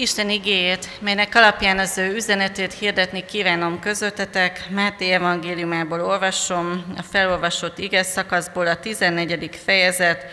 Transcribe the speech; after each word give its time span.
Isten 0.00 0.30
igéjét, 0.30 0.88
melynek 1.00 1.34
alapján 1.34 1.78
az 1.78 1.98
ő 1.98 2.14
üzenetét 2.14 2.72
hirdetni 2.72 3.24
kívánom 3.24 3.80
közöttetek, 3.80 4.66
Máté 4.70 5.10
evangéliumából 5.10 6.00
olvasom, 6.00 6.84
a 6.96 7.02
felolvasott 7.02 7.78
ige 7.78 8.02
szakaszból 8.02 8.66
a 8.66 8.76
14. 8.76 9.50
fejezet 9.64 10.24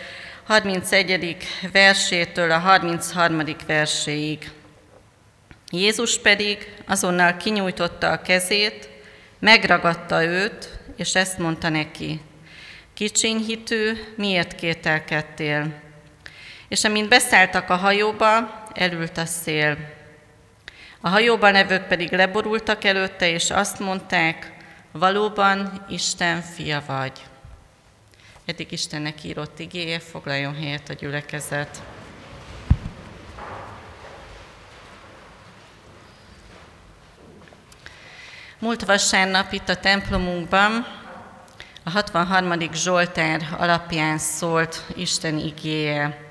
31. 0.46 1.36
versétől 1.72 2.50
a 2.50 2.58
33. 2.58 3.42
verséig. 3.66 4.50
Jézus 5.70 6.18
pedig 6.18 6.72
azonnal 6.86 7.36
kinyújtotta 7.36 8.10
a 8.10 8.22
kezét, 8.22 8.88
megragadta 9.38 10.24
őt, 10.24 10.68
és 10.96 11.14
ezt 11.14 11.38
mondta 11.38 11.68
neki, 11.68 12.20
kicsinyhitű, 12.94 13.92
miért 14.16 14.54
kételkedtél? 14.54 15.72
És 16.68 16.84
amint 16.84 17.08
beszálltak 17.08 17.70
a 17.70 17.76
hajóba, 17.76 18.66
elült 18.78 19.18
a 19.18 19.24
szél. 19.24 19.76
A 21.00 21.08
hajóban 21.08 21.52
levők 21.52 21.86
pedig 21.86 22.12
leborultak 22.12 22.84
előtte, 22.84 23.28
és 23.30 23.50
azt 23.50 23.78
mondták, 23.78 24.52
valóban 24.92 25.84
Isten 25.88 26.40
fia 26.40 26.82
vagy. 26.86 27.12
Eddig 28.44 28.72
Istennek 28.72 29.24
írott 29.24 29.58
igéje, 29.58 29.98
foglaljon 29.98 30.54
helyet 30.54 30.88
a 30.88 30.92
gyülekezet. 30.92 31.82
Múlt 38.58 38.84
vasárnap 38.84 39.52
itt 39.52 39.68
a 39.68 39.76
templomunkban 39.76 40.86
a 41.84 41.90
63. 41.90 42.72
Zsoltár 42.72 43.48
alapján 43.58 44.18
szólt 44.18 44.84
Isten 44.96 45.38
igéje. 45.38 46.27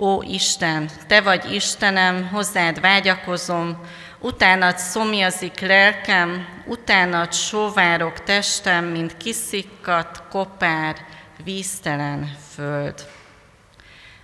Ó 0.00 0.22
Isten, 0.22 0.90
Te 1.06 1.20
vagy 1.20 1.52
Istenem, 1.52 2.28
hozzád 2.28 2.80
vágyakozom, 2.80 3.80
utánad 4.18 4.78
szomjazik 4.78 5.60
lelkem, 5.60 6.46
utánad 6.66 7.32
sóvárok 7.32 8.22
testem, 8.22 8.84
mint 8.84 9.16
kiszikkat, 9.16 10.22
kopár, 10.30 10.96
víztelen 11.44 12.36
föld. 12.54 13.06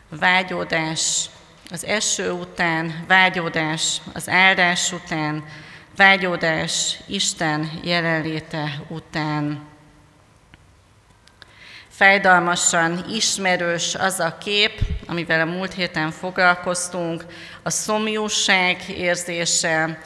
Vágyódás 0.08 1.26
az 1.70 1.84
eső 1.84 2.30
után, 2.30 3.04
vágyódás 3.08 4.00
az 4.12 4.28
áldás 4.28 4.92
után, 4.92 5.44
vágyódás 5.96 6.98
Isten 7.06 7.70
jelenléte 7.82 8.80
után. 8.88 9.72
Fájdalmasan 11.96 13.04
ismerős 13.10 13.94
az 13.94 14.20
a 14.20 14.38
kép, 14.38 14.80
amivel 15.06 15.40
a 15.40 15.44
múlt 15.44 15.72
héten 15.74 16.10
foglalkoztunk, 16.10 17.24
a 17.62 17.70
szomjúság 17.70 18.88
érzése, 18.88 19.98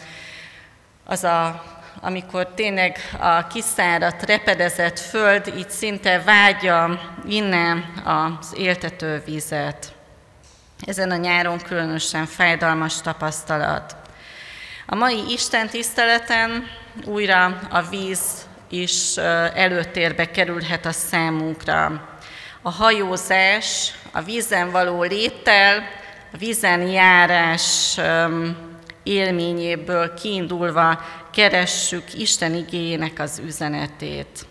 az 1.04 1.24
a, 1.24 1.64
amikor 2.00 2.48
tényleg 2.54 2.98
a 3.18 3.46
kiszáradt, 3.46 4.22
repedezett 4.22 4.98
föld 4.98 5.52
így 5.56 5.70
szinte 5.70 6.22
vágya 6.22 7.00
innen 7.28 7.84
az 8.04 8.52
éltető 8.56 9.22
vizet. 9.24 9.92
Ezen 10.86 11.10
a 11.10 11.16
nyáron 11.16 11.58
különösen 11.58 12.26
fájdalmas 12.26 13.00
tapasztalat. 13.00 13.96
A 14.86 14.94
mai 14.94 15.24
Isten 15.28 15.68
tiszteleten 15.68 16.66
újra 17.04 17.44
a 17.70 17.82
víz 17.82 18.47
is 18.70 19.16
előtérbe 19.54 20.30
kerülhet 20.30 20.86
a 20.86 20.92
számunkra. 20.92 22.08
A 22.62 22.70
hajózás, 22.70 23.92
a 24.12 24.22
vízen 24.22 24.70
való 24.70 25.02
léttel, 25.02 25.78
a 26.32 26.36
vízen 26.36 26.82
járás 26.82 27.98
élményéből 29.02 30.14
kiindulva 30.14 31.00
keressük 31.32 32.14
Isten 32.14 32.54
igényének 32.54 33.18
az 33.18 33.42
üzenetét. 33.46 34.46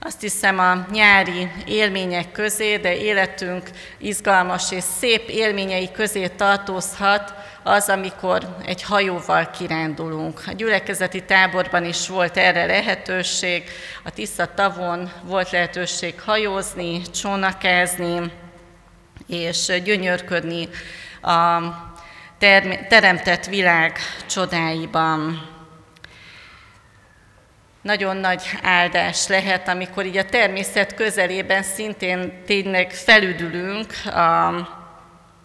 Azt 0.00 0.20
hiszem 0.20 0.58
a 0.58 0.86
nyári 0.92 1.50
élmények 1.66 2.32
közé, 2.32 2.76
de 2.76 2.96
életünk 2.96 3.70
izgalmas 3.98 4.72
és 4.72 4.84
szép 4.98 5.28
élményei 5.28 5.90
közé 5.90 6.26
tartozhat 6.26 7.34
az, 7.62 7.88
amikor 7.88 8.56
egy 8.64 8.82
hajóval 8.82 9.50
kirándulunk. 9.50 10.42
A 10.46 10.52
gyülekezeti 10.52 11.24
táborban 11.24 11.84
is 11.84 12.08
volt 12.08 12.36
erre 12.36 12.66
lehetőség, 12.66 13.62
a 14.02 14.10
Tisza 14.10 14.54
tavon 14.54 15.10
volt 15.22 15.50
lehetőség 15.50 16.20
hajózni, 16.20 17.02
csónakázni, 17.02 18.32
és 19.26 19.72
gyönyörködni 19.84 20.68
a 21.22 21.60
teremtett 22.88 23.46
világ 23.46 23.98
csodáiban 24.26 25.50
nagyon 27.82 28.16
nagy 28.16 28.42
áldás 28.62 29.26
lehet, 29.26 29.68
amikor 29.68 30.06
így 30.06 30.16
a 30.16 30.24
természet 30.24 30.94
közelében 30.94 31.62
szintén 31.62 32.42
tényleg 32.46 32.90
felüdülünk 32.90 33.92
a, 34.04 34.46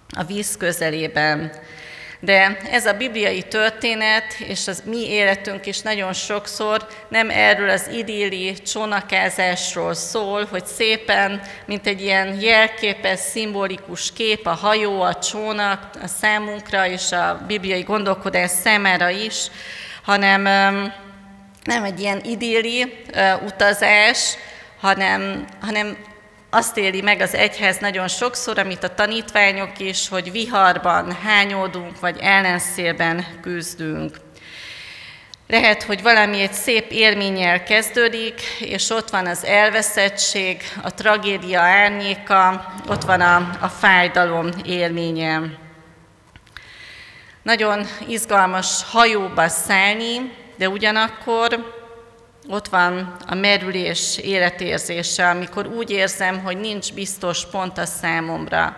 a 0.09 0.23
víz 0.27 0.57
közelében. 0.57 1.51
De 2.19 2.57
ez 2.71 2.85
a 2.85 2.93
bibliai 2.93 3.41
történet, 3.41 4.33
és 4.33 4.67
az 4.67 4.83
mi 4.85 5.09
életünk 5.09 5.65
is 5.65 5.81
nagyon 5.81 6.13
sokszor 6.13 6.87
nem 7.09 7.29
erről 7.29 7.69
az 7.69 7.87
idilli 7.93 8.53
csónakázásról 8.53 9.93
szól, 9.93 10.45
hogy 10.45 10.65
szépen, 10.65 11.41
mint 11.65 11.87
egy 11.87 12.01
ilyen 12.01 12.41
jelképes, 12.41 13.19
szimbolikus 13.19 14.13
kép, 14.13 14.45
a 14.47 14.53
hajó, 14.53 15.01
a 15.01 15.15
csónak 15.15 15.89
a 16.03 16.07
számunkra 16.07 16.87
és 16.87 17.11
a 17.11 17.43
bibliai 17.47 17.81
gondolkodás 17.81 18.51
számára 18.51 19.09
is, 19.09 19.47
hanem 20.03 20.41
nem 21.63 21.83
egy 21.83 21.99
ilyen 21.99 22.21
idilli 22.23 23.03
utazás, 23.45 24.35
hanem, 24.79 25.45
hanem 25.61 25.97
azt 26.49 26.77
éli 26.77 27.01
meg 27.01 27.21
az 27.21 27.33
egyház 27.33 27.77
nagyon 27.77 28.07
sokszor, 28.07 28.59
amit 28.59 28.83
a 28.83 28.93
tanítványok 28.93 29.79
is, 29.79 30.09
hogy 30.09 30.31
viharban 30.31 31.11
hányódunk, 31.11 31.99
vagy 31.99 32.17
ellenszélben 32.21 33.25
küzdünk. 33.41 34.17
Lehet, 35.47 35.83
hogy 35.83 36.01
valami 36.01 36.41
egy 36.41 36.53
szép 36.53 36.91
élménnyel 36.91 37.63
kezdődik, 37.63 38.41
és 38.59 38.89
ott 38.89 39.09
van 39.09 39.25
az 39.25 39.45
elveszettség, 39.45 40.61
a 40.83 40.93
tragédia 40.93 41.61
árnyéka, 41.61 42.73
ott 42.87 43.03
van 43.03 43.21
a, 43.21 43.57
a 43.59 43.67
fájdalom 43.67 44.49
élménye. 44.65 45.41
Nagyon 47.43 47.85
izgalmas 48.07 48.83
hajóba 48.91 49.47
szállni, 49.47 50.31
de 50.57 50.69
ugyanakkor 50.69 51.76
ott 52.49 52.67
van 52.67 53.15
a 53.27 53.35
merülés 53.35 54.17
életérzése, 54.17 55.29
amikor 55.29 55.67
úgy 55.67 55.91
érzem, 55.91 56.43
hogy 56.43 56.57
nincs 56.57 56.93
biztos 56.93 57.45
pont 57.45 57.77
a 57.77 57.85
számomra. 57.85 58.75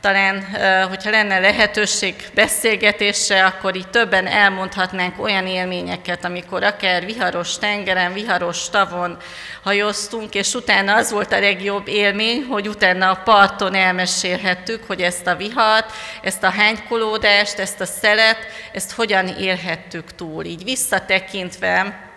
Talán, 0.00 0.44
hogyha 0.88 1.10
lenne 1.10 1.38
lehetőség 1.38 2.14
beszélgetésre, 2.34 3.44
akkor 3.44 3.76
így 3.76 3.88
többen 3.88 4.26
elmondhatnánk 4.26 5.22
olyan 5.22 5.46
élményeket, 5.46 6.24
amikor 6.24 6.62
akár 6.62 7.04
viharos 7.04 7.58
tengeren, 7.58 8.12
viharos 8.12 8.70
tavon 8.70 9.16
hajóztunk, 9.62 10.34
és 10.34 10.54
utána 10.54 10.94
az 10.94 11.10
volt 11.10 11.32
a 11.32 11.40
legjobb 11.40 11.88
élmény, 11.88 12.44
hogy 12.44 12.68
utána 12.68 13.10
a 13.10 13.20
parton 13.24 13.74
elmesélhettük, 13.74 14.84
hogy 14.86 15.00
ezt 15.00 15.26
a 15.26 15.36
vihart, 15.36 15.92
ezt 16.22 16.42
a 16.42 16.50
hánykolódást, 16.50 17.58
ezt 17.58 17.80
a 17.80 17.86
szelet, 17.86 18.38
ezt 18.72 18.92
hogyan 18.92 19.28
élhettük 19.28 20.14
túl. 20.14 20.44
Így 20.44 20.64
visszatekintve 20.64 22.08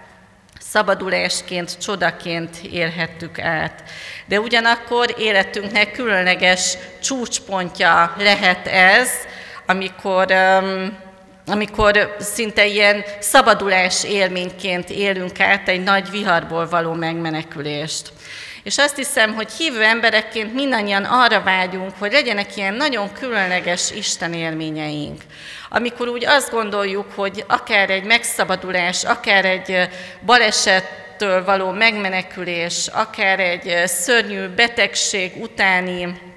szabadulásként, 0.74 1.78
csodaként 1.78 2.58
élhettük 2.72 3.40
át. 3.40 3.84
De 4.26 4.40
ugyanakkor 4.40 5.16
életünknek 5.18 5.92
különleges 5.92 6.78
csúcspontja 7.02 8.14
lehet 8.18 8.68
ez, 8.68 9.10
amikor, 9.66 10.26
amikor 11.46 12.16
szinte 12.20 12.66
ilyen 12.66 13.04
szabadulás 13.20 14.04
élményként 14.04 14.90
élünk 14.90 15.40
át 15.40 15.68
egy 15.68 15.84
nagy 15.84 16.10
viharból 16.10 16.68
való 16.70 16.94
megmenekülést. 16.94 18.14
És 18.64 18.78
azt 18.78 18.96
hiszem, 18.96 19.34
hogy 19.34 19.52
hívő 19.52 19.84
emberekként 19.84 20.54
mindannyian 20.54 21.04
arra 21.04 21.42
vágyunk, 21.42 21.92
hogy 22.00 22.12
legyenek 22.12 22.58
ilyen 22.58 22.74
nagyon 22.74 23.14
különleges 23.14 23.92
Isten 23.92 24.34
élményeink. 24.34 25.22
Amikor 25.70 26.08
úgy 26.08 26.26
azt 26.26 26.52
gondoljuk, 26.52 27.12
hogy 27.16 27.44
akár 27.48 27.90
egy 27.90 28.04
megszabadulás, 28.04 29.04
akár 29.04 29.46
egy 29.46 29.90
balesettől 30.26 31.44
való 31.44 31.72
megmenekülés, 31.72 32.88
akár 32.88 33.40
egy 33.40 33.88
szörnyű 33.88 34.48
betegség 34.48 35.32
utáni 35.42 36.33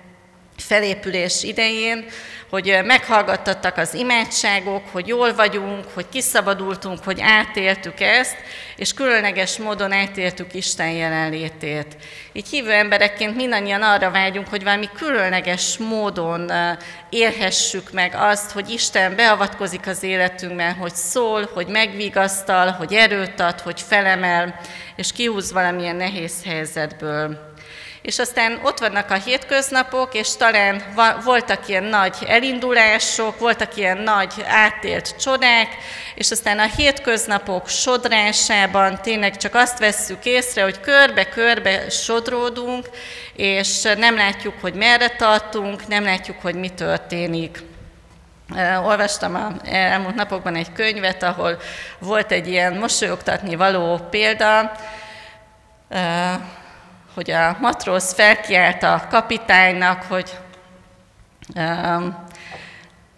felépülés 0.57 1.43
idején, 1.43 2.05
hogy 2.51 2.79
meghallgattattak 2.85 3.77
az 3.77 3.95
imádságok, 3.95 4.83
hogy 4.93 5.07
jól 5.07 5.35
vagyunk, 5.35 5.85
hogy 5.95 6.09
kiszabadultunk, 6.09 7.05
hogy 7.05 7.21
átéltük 7.21 8.01
ezt, 8.01 8.37
és 8.77 8.95
különleges 8.95 9.59
módon 9.59 9.93
átéltük 9.93 10.55
Isten 10.55 10.91
jelenlétét. 10.91 11.97
Így 12.33 12.49
hívő 12.49 12.71
emberekként 12.71 13.37
mindannyian 13.37 13.83
arra 13.83 14.11
vágyunk, 14.11 14.49
hogy 14.49 14.63
valami 14.63 14.89
különleges 14.97 15.79
módon 15.79 16.51
élhessük 17.11 17.93
meg 17.93 18.15
azt, 18.15 18.51
hogy 18.51 18.71
Isten 18.71 19.17
beavatkozik 19.17 19.87
az 19.87 20.03
életünkben, 20.03 20.75
hogy 20.75 20.95
szól, 20.95 21.51
hogy 21.55 21.67
megvigasztal, 21.67 22.71
hogy 22.71 22.93
erőt 22.93 23.41
ad, 23.41 23.61
hogy 23.61 23.81
felemel, 23.81 24.61
és 24.97 25.13
kihúz 25.13 25.53
valamilyen 25.53 25.97
nehéz 25.97 26.45
helyzetből 26.45 27.55
és 28.07 28.19
aztán 28.19 28.61
ott 28.63 28.79
vannak 28.79 29.11
a 29.11 29.15
hétköznapok, 29.15 30.15
és 30.15 30.37
talán 30.37 30.83
voltak 31.25 31.69
ilyen 31.69 31.85
nagy 31.85 32.17
elindulások, 32.27 33.39
voltak 33.39 33.77
ilyen 33.77 33.99
nagy 33.99 34.33
átélt 34.47 35.15
csodák, 35.21 35.69
és 36.15 36.31
aztán 36.31 36.59
a 36.59 36.67
hétköznapok 36.77 37.69
sodrásában 37.69 38.99
tényleg 39.03 39.37
csak 39.37 39.55
azt 39.55 39.79
vesszük 39.79 40.25
észre, 40.25 40.63
hogy 40.63 40.81
körbe-körbe 40.81 41.91
sodródunk, 41.91 42.91
és 43.37 43.83
nem 43.97 44.17
látjuk, 44.17 44.55
hogy 44.61 44.75
merre 44.75 45.09
tartunk, 45.09 45.87
nem 45.87 46.05
látjuk, 46.05 46.37
hogy 46.43 46.55
mi 46.55 46.69
történik. 46.69 47.63
Olvastam 48.85 49.35
a 49.35 49.69
elmúlt 49.69 50.15
napokban 50.15 50.55
egy 50.55 50.73
könyvet, 50.73 51.23
ahol 51.23 51.61
volt 51.99 52.33
egy 52.33 52.49
ilyen 52.49 52.73
mosolyogtatni 52.73 53.55
való 53.55 53.99
példa, 54.11 54.73
hogy 57.17 57.31
a 57.31 57.57
matróz 57.61 58.13
felkiált 58.13 58.83
a 58.83 59.07
kapitánynak, 59.11 60.03
hogy 60.03 60.39
um, 61.55 62.25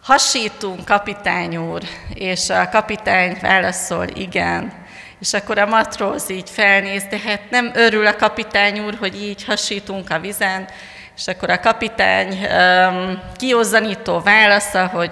hasítunk, 0.02 0.84
kapitány 0.84 1.56
úr, 1.56 1.82
és 2.14 2.50
a 2.50 2.68
kapitány 2.68 3.38
válaszol, 3.40 4.06
igen. 4.14 4.72
És 5.20 5.32
akkor 5.32 5.58
a 5.58 5.66
matróz 5.66 6.30
így 6.30 6.50
felnéz, 6.50 7.04
de 7.10 7.18
hát 7.18 7.40
nem 7.50 7.70
örül 7.74 8.06
a 8.06 8.16
kapitány 8.16 8.80
úr, 8.80 8.96
hogy 8.98 9.22
így 9.22 9.44
hasítunk 9.44 10.10
a 10.10 10.18
vizen, 10.18 10.68
és 11.16 11.26
akkor 11.26 11.50
a 11.50 11.60
kapitány 11.60 12.38
um, 12.44 13.20
kiozzanító 13.36 14.20
válasza, 14.20 14.86
hogy 14.86 15.10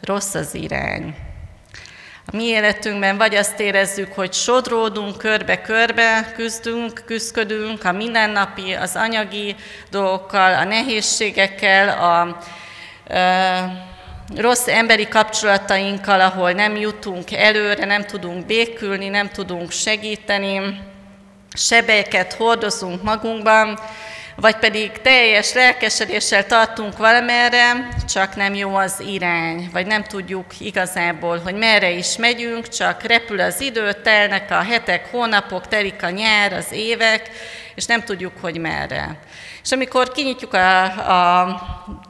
rossz 0.00 0.34
az 0.34 0.54
irány. 0.54 1.23
A 2.26 2.36
mi 2.36 2.44
életünkben 2.44 3.16
vagy 3.16 3.34
azt 3.34 3.60
érezzük, 3.60 4.12
hogy 4.12 4.32
sodródunk 4.32 5.18
körbe-körbe, 5.18 6.32
küzdünk, 6.36 7.02
küzdködünk 7.04 7.84
a 7.84 7.92
mindennapi, 7.92 8.72
az 8.72 8.96
anyagi 8.96 9.56
dolgokkal, 9.90 10.54
a 10.54 10.64
nehézségekkel, 10.64 11.88
a, 11.88 12.20
a 12.20 12.36
rossz 14.36 14.66
emberi 14.66 15.08
kapcsolatainkkal, 15.08 16.20
ahol 16.20 16.52
nem 16.52 16.76
jutunk 16.76 17.32
előre, 17.32 17.84
nem 17.84 18.04
tudunk 18.04 18.46
békülni, 18.46 19.08
nem 19.08 19.28
tudunk 19.28 19.70
segíteni, 19.70 20.80
sebeket 21.56 22.32
hordozunk 22.32 23.02
magunkban, 23.02 23.78
vagy 24.36 24.56
pedig 24.56 25.00
teljes 25.00 25.52
lelkesedéssel 25.52 26.46
tartunk 26.46 26.96
valamerre, 26.96 27.88
csak 28.08 28.36
nem 28.36 28.54
jó 28.54 28.74
az 28.74 29.02
irány, 29.06 29.68
vagy 29.72 29.86
nem 29.86 30.02
tudjuk 30.02 30.60
igazából, 30.60 31.38
hogy 31.38 31.54
merre 31.54 31.90
is 31.90 32.16
megyünk, 32.16 32.68
csak 32.68 33.02
repül 33.02 33.40
az 33.40 33.60
idő, 33.60 33.92
telnek 33.92 34.50
a 34.50 34.62
hetek, 34.62 35.10
hónapok, 35.10 35.68
telik 35.68 36.02
a 36.02 36.10
nyár, 36.10 36.52
az 36.52 36.66
évek, 36.72 37.30
és 37.74 37.86
nem 37.86 38.02
tudjuk, 38.02 38.32
hogy 38.40 38.58
merre. 38.58 39.16
És 39.62 39.72
amikor 39.72 40.12
kinyitjuk 40.12 40.54
a, 40.54 40.82
a 40.84 41.62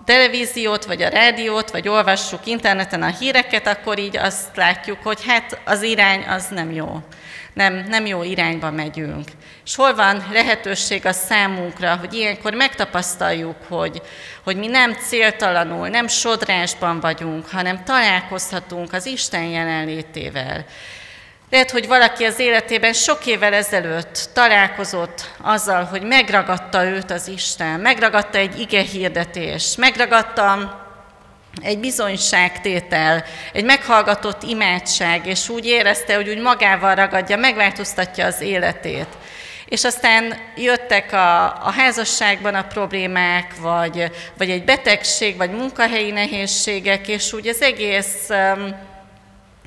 televíziót, 0.04 0.84
vagy 0.84 1.02
a 1.02 1.08
rádiót, 1.08 1.70
vagy 1.70 1.88
olvassuk 1.88 2.46
interneten 2.46 3.02
a 3.02 3.06
híreket, 3.18 3.66
akkor 3.66 3.98
így 3.98 4.16
azt 4.16 4.56
látjuk, 4.56 4.98
hogy 5.02 5.24
hát 5.26 5.58
az 5.64 5.82
irány 5.82 6.24
az 6.28 6.46
nem 6.50 6.72
jó 6.72 7.02
nem, 7.54 7.84
nem 7.88 8.06
jó 8.06 8.22
irányba 8.22 8.70
megyünk. 8.70 9.28
És 9.64 9.74
hol 9.74 9.94
van 9.94 10.24
lehetőség 10.32 11.06
a 11.06 11.12
számunkra, 11.12 11.96
hogy 11.96 12.14
ilyenkor 12.14 12.54
megtapasztaljuk, 12.54 13.56
hogy, 13.68 14.02
hogy 14.44 14.56
mi 14.56 14.66
nem 14.66 14.92
céltalanul, 14.92 15.88
nem 15.88 16.06
sodrásban 16.06 17.00
vagyunk, 17.00 17.50
hanem 17.50 17.84
találkozhatunk 17.84 18.92
az 18.92 19.06
Isten 19.06 19.44
jelenlétével. 19.44 20.64
Lehet, 21.50 21.70
hogy 21.70 21.86
valaki 21.86 22.24
az 22.24 22.38
életében 22.38 22.92
sok 22.92 23.26
évvel 23.26 23.54
ezelőtt 23.54 24.28
találkozott 24.32 25.30
azzal, 25.42 25.84
hogy 25.84 26.02
megragadta 26.02 26.84
őt 26.84 27.10
az 27.10 27.28
Isten, 27.28 27.80
megragadta 27.80 28.38
egy 28.38 28.60
ige 28.60 28.80
hirdetés, 28.80 29.76
megragadta 29.76 30.82
egy 31.62 31.78
bizonyságtétel, 31.78 33.24
egy 33.52 33.64
meghallgatott 33.64 34.42
imádság, 34.42 35.26
és 35.26 35.48
úgy 35.48 35.66
érezte, 35.66 36.14
hogy 36.14 36.28
úgy 36.28 36.40
magával 36.40 36.94
ragadja, 36.94 37.36
megváltoztatja 37.36 38.26
az 38.26 38.40
életét. 38.40 39.08
És 39.68 39.84
aztán 39.84 40.34
jöttek 40.56 41.12
a, 41.12 41.44
a 41.44 41.70
házasságban 41.76 42.54
a 42.54 42.66
problémák, 42.66 43.54
vagy, 43.60 44.10
vagy 44.38 44.50
egy 44.50 44.64
betegség, 44.64 45.36
vagy 45.36 45.50
munkahelyi 45.50 46.10
nehézségek, 46.10 47.08
és 47.08 47.32
úgy 47.32 47.48
az 47.48 47.62
egész 47.62 48.28
um, 48.28 48.92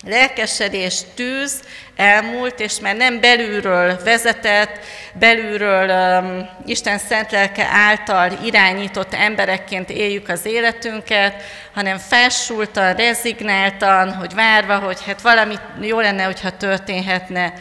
lelkesedés, 0.05 1.01
tűz 1.15 1.61
elmúlt, 1.95 2.59
és 2.59 2.79
már 2.79 2.95
nem 2.95 3.19
belülről 3.19 3.99
vezetett, 4.03 4.79
belülről 5.13 5.89
um, 5.89 6.49
Isten 6.65 6.97
szent 6.97 7.31
lelke 7.31 7.67
által 7.71 8.39
irányított 8.43 9.13
emberekként 9.13 9.89
éljük 9.89 10.29
az 10.29 10.45
életünket, 10.45 11.43
hanem 11.73 11.97
felsúltan, 11.97 12.95
rezignáltan, 12.95 14.13
hogy 14.13 14.33
várva, 14.33 14.77
hogy 14.77 15.03
hát 15.05 15.21
valami 15.21 15.55
jó 15.81 15.99
lenne, 15.99 16.23
hogyha 16.23 16.57
történhetne, 16.57 17.53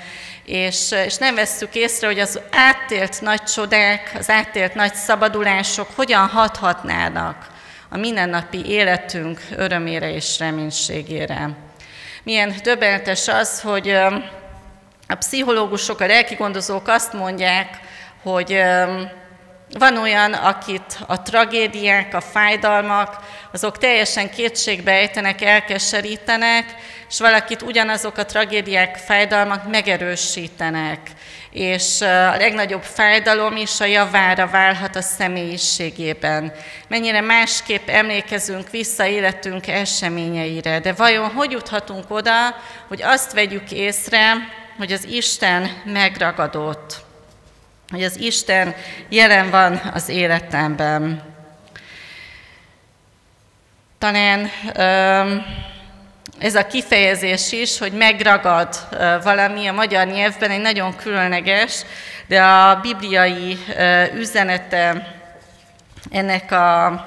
és, 0.45 0.95
és 1.07 1.17
nem 1.17 1.35
vesszük 1.35 1.75
észre, 1.75 2.07
hogy 2.07 2.19
az 2.19 2.41
áttélt 2.51 3.21
nagy 3.21 3.43
csodák, 3.43 4.13
az 4.19 4.31
áttélt 4.31 4.75
nagy 4.75 4.95
szabadulások 4.95 5.89
hogyan 5.95 6.27
hathatnának 6.27 7.47
a 7.89 7.97
mindennapi 7.97 8.67
életünk 8.67 9.41
örömére 9.57 10.15
és 10.15 10.39
reménységére. 10.39 11.66
Milyen 12.27 12.55
döbbenetes 12.63 13.29
az, 13.29 13.61
hogy 13.61 13.91
a 15.09 15.15
pszichológusok, 15.19 16.01
a 16.01 16.07
lelkigondozók 16.07 16.89
azt 16.89 17.13
mondják, 17.13 17.81
hogy 18.23 18.63
van 19.73 19.97
olyan, 19.97 20.33
akit 20.33 20.99
a 21.07 21.23
tragédiák, 21.23 22.15
a 22.15 22.21
fájdalmak, 22.21 23.17
azok 23.53 23.79
teljesen 23.79 24.31
kétségbe 24.31 24.93
ejtenek, 24.93 25.43
elkeserítenek, 25.43 26.75
és 27.09 27.19
valakit 27.21 27.63
ugyanazok 27.63 28.17
a 28.17 28.27
tragédiák, 28.27 28.97
fájdalmak 28.97 29.71
megerősítenek. 29.71 31.01
És 31.51 32.01
a 32.01 32.37
legnagyobb 32.37 32.83
fájdalom 32.83 33.57
is 33.57 33.81
a 33.81 33.85
javára 33.85 34.47
válhat 34.47 34.97
a 34.97 35.03
személyiségében. 35.03 36.53
Mennyire 36.89 37.21
másképp 37.21 37.89
emlékezünk 37.89 38.71
vissza 38.71 39.07
életünk 39.07 39.67
eseményeire, 39.67 40.81
de 40.81 40.93
vajon 40.93 41.31
hogy 41.31 41.51
juthatunk 41.51 42.11
oda, 42.11 42.57
hogy 42.89 43.03
azt 43.03 43.33
vegyük 43.33 43.71
észre, 43.71 44.33
hogy 44.79 44.93
az 44.93 45.05
Isten 45.05 45.83
megragadott, 45.85 47.06
hogy 47.91 48.05
az 48.05 48.21
Isten 48.21 48.75
jelen 49.09 49.51
van 49.51 49.81
az 49.95 50.09
életemben. 50.09 51.23
Talán 53.99 54.51
ez 56.39 56.55
a 56.55 56.67
kifejezés 56.67 57.53
is, 57.53 57.79
hogy 57.79 57.93
megragad 57.93 58.69
valami 59.23 59.67
a 59.67 59.73
magyar 59.73 60.07
nyelvben 60.07 60.51
egy 60.51 60.61
nagyon 60.61 60.97
különleges, 60.97 61.83
de 62.27 62.43
a 62.43 62.81
bibliai 62.81 63.59
üzenete 64.15 65.15
ennek 66.11 66.53
a, 66.53 67.05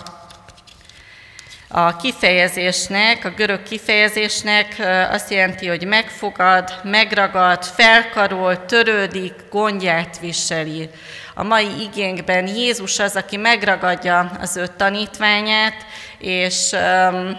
a 1.72 1.96
kifejezésnek, 1.96 3.26
a 3.26 3.30
görög 3.30 3.64
kifejezésnek 3.64 4.76
azt 5.12 5.32
jelenti, 5.32 5.68
hogy 5.68 5.88
megfogad, 5.88 6.80
megragad, 6.84 7.64
felkarol, 7.64 8.66
törődik, 8.66 9.34
gondját 9.50 10.20
viseli. 10.20 10.90
A 11.34 11.44
mai 11.44 11.82
igénkben 11.82 12.48
Jézus 12.48 13.00
az, 13.00 13.16
aki 13.16 13.38
megragadja 13.38 14.32
az 14.40 14.58
ő 14.58 14.68
tanítványát, 14.78 15.86
és 16.18 16.72
um, 16.72 17.38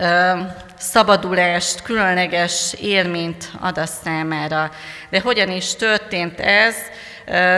um, 0.00 0.52
szabadulást, 0.78 1.82
különleges 1.82 2.74
élményt 2.80 3.50
ad 3.60 3.78
a 3.78 3.86
számára. 3.86 4.70
De 5.10 5.20
hogyan 5.20 5.50
is 5.50 5.74
történt 5.74 6.40
ez? 6.40 6.74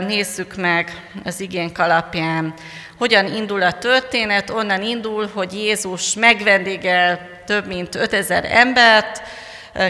Nézzük 0.06 0.56
meg 0.56 1.10
az 1.24 1.40
igénk 1.40 1.78
alapján. 1.78 2.54
Hogyan 3.00 3.35
indul 3.35 3.62
a 3.62 3.73
történet? 3.73 4.50
Onnan 4.50 4.83
indul, 4.83 5.30
hogy 5.35 5.52
Jézus 5.52 6.14
megvendégel 6.14 7.28
több 7.47 7.66
mint 7.66 7.95
5000 7.95 8.45
embert, 8.45 9.23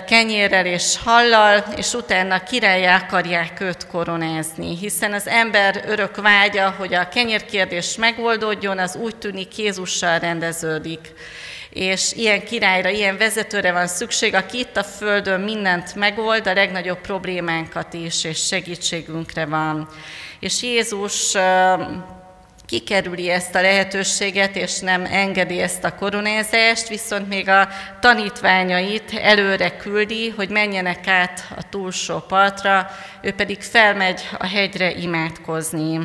kenyérrel 0.07 0.67
és 0.67 0.99
hallal, 1.05 1.65
és 1.77 1.93
utána 1.93 2.43
királyá 2.43 2.97
akarják 2.97 3.61
őt 3.61 3.87
koronázni, 3.87 4.77
hiszen 4.77 5.13
az 5.13 5.27
ember 5.29 5.85
örök 5.87 6.17
vágya, 6.17 6.75
hogy 6.79 6.95
a 6.95 7.09
kenyérkérdés 7.09 7.97
megoldódjon, 7.97 8.79
az 8.79 8.97
úgy 8.97 9.17
tűnik 9.17 9.59
Jézussal 9.59 10.19
rendeződik. 10.19 11.13
És 11.71 12.13
ilyen 12.13 12.45
királyra, 12.45 12.89
ilyen 12.89 13.17
vezetőre 13.17 13.73
van 13.73 13.87
szükség, 13.87 14.35
aki 14.35 14.59
itt 14.59 14.77
a 14.77 14.85
Földön 14.85 15.41
mindent 15.41 15.95
megold, 15.95 16.47
a 16.47 16.53
legnagyobb 16.53 17.01
problémánkat 17.01 17.95
is, 17.95 18.25
és 18.25 18.47
segítségünkre 18.47 19.47
van. 19.47 19.89
És 20.41 20.63
Jézus 20.63 21.35
kikerüli 22.71 23.31
ezt 23.31 23.55
a 23.55 23.61
lehetőséget, 23.61 24.57
és 24.57 24.79
nem 24.79 25.05
engedi 25.05 25.61
ezt 25.61 25.85
a 25.85 25.95
koronázást, 25.95 26.89
viszont 26.89 27.29
még 27.29 27.49
a 27.49 27.69
tanítványait 28.01 29.15
előre 29.15 29.77
küldi, 29.77 30.29
hogy 30.29 30.49
menjenek 30.49 31.07
át 31.07 31.45
a 31.57 31.69
túlsó 31.69 32.19
partra, 32.19 32.91
ő 33.23 33.33
pedig 33.33 33.63
felmegy 33.63 34.29
a 34.39 34.47
hegyre 34.47 34.91
imádkozni. 34.91 36.01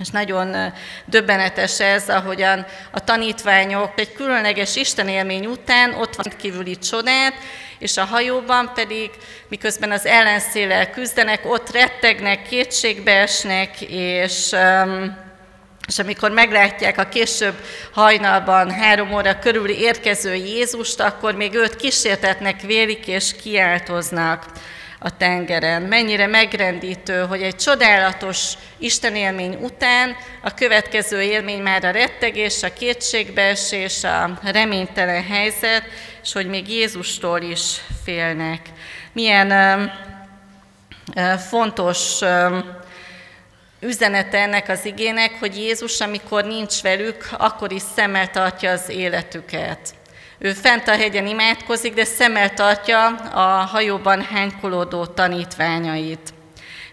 És 0.00 0.08
nagyon 0.08 0.72
döbbenetes 1.04 1.80
ez, 1.80 2.08
ahogyan 2.08 2.66
a 2.90 3.04
tanítványok 3.04 3.92
egy 3.96 4.12
különleges 4.12 4.76
Isten 4.76 5.46
után 5.46 5.94
ott 5.94 6.16
van 6.16 6.32
kívüli 6.38 6.78
csodát, 6.78 7.34
és 7.78 7.96
a 7.96 8.04
hajóban 8.04 8.70
pedig, 8.74 9.10
miközben 9.48 9.90
az 9.90 10.06
ellenszélel 10.06 10.90
küzdenek, 10.90 11.40
ott 11.50 11.70
rettegnek, 11.70 12.42
kétségbeesnek, 12.42 13.80
és 13.80 14.50
um, 14.52 15.26
és 15.88 15.98
amikor 15.98 16.30
meglátják 16.30 16.98
a 16.98 17.08
később 17.08 17.54
hajnalban, 17.92 18.70
három 18.70 19.14
óra 19.14 19.38
körül 19.38 19.68
érkező 19.68 20.34
Jézust, 20.34 21.00
akkor 21.00 21.34
még 21.34 21.54
őt 21.54 21.76
kísértetnek, 21.76 22.60
vélik 22.60 23.06
és 23.06 23.34
kiáltoznak 23.42 24.44
a 24.98 25.16
tengeren. 25.16 25.82
Mennyire 25.82 26.26
megrendítő, 26.26 27.20
hogy 27.20 27.42
egy 27.42 27.56
csodálatos 27.56 28.52
Istenélmény 28.78 29.54
után 29.54 30.16
a 30.42 30.54
következő 30.54 31.20
élmény 31.20 31.62
már 31.62 31.84
a 31.84 31.90
rettegés, 31.90 32.62
a 32.62 32.72
kétségbeesés, 32.72 34.04
a 34.04 34.38
reménytelen 34.42 35.24
helyzet, 35.24 35.82
és 36.22 36.32
hogy 36.32 36.46
még 36.46 36.68
Jézustól 36.68 37.40
is 37.40 37.80
félnek. 38.04 38.60
Milyen 39.12 39.50
uh, 39.50 39.90
uh, 41.16 41.38
fontos 41.38 42.20
uh, 42.20 42.56
üzenete 43.80 44.38
ennek 44.38 44.68
az 44.68 44.84
igének, 44.84 45.36
hogy 45.40 45.56
Jézus, 45.56 46.00
amikor 46.00 46.44
nincs 46.44 46.82
velük, 46.82 47.28
akkor 47.38 47.72
is 47.72 47.82
szemmel 47.94 48.30
tartja 48.30 48.70
az 48.70 48.88
életüket. 48.88 49.94
Ő 50.38 50.52
fent 50.52 50.88
a 50.88 50.96
hegyen 50.96 51.26
imádkozik, 51.26 51.94
de 51.94 52.04
szemmel 52.04 52.54
tartja 52.54 53.06
a 53.16 53.64
hajóban 53.64 54.22
hánykolódó 54.22 55.06
tanítványait. 55.06 56.32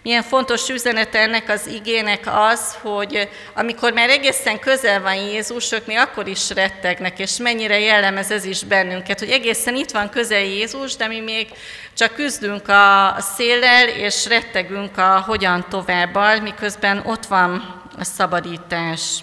Milyen 0.05 0.23
fontos 0.23 0.69
üzenet 0.69 1.15
ennek 1.15 1.49
az 1.49 1.67
igének 1.67 2.23
az, 2.25 2.75
hogy 2.81 3.29
amikor 3.53 3.93
már 3.93 4.09
egészen 4.09 4.59
közel 4.59 5.01
van 5.01 5.15
Jézus, 5.15 5.71
ők 5.71 5.85
még 5.85 5.97
akkor 5.97 6.27
is 6.27 6.49
rettegnek, 6.49 7.19
és 7.19 7.37
mennyire 7.37 7.79
jellemez 7.79 8.31
ez 8.31 8.45
is 8.45 8.63
bennünket, 8.63 9.19
hogy 9.19 9.29
egészen 9.29 9.75
itt 9.75 9.91
van 9.91 10.09
közel 10.09 10.43
Jézus, 10.43 10.95
de 10.95 11.07
mi 11.07 11.19
még 11.19 11.47
csak 11.93 12.13
küzdünk 12.13 12.67
a 12.67 13.15
széllel, 13.19 13.87
és 13.87 14.25
rettegünk 14.25 14.97
a 14.97 15.23
hogyan 15.27 15.65
továbbal, 15.69 16.39
miközben 16.39 17.03
ott 17.05 17.25
van 17.25 17.81
a 17.97 18.03
szabadítás. 18.03 19.19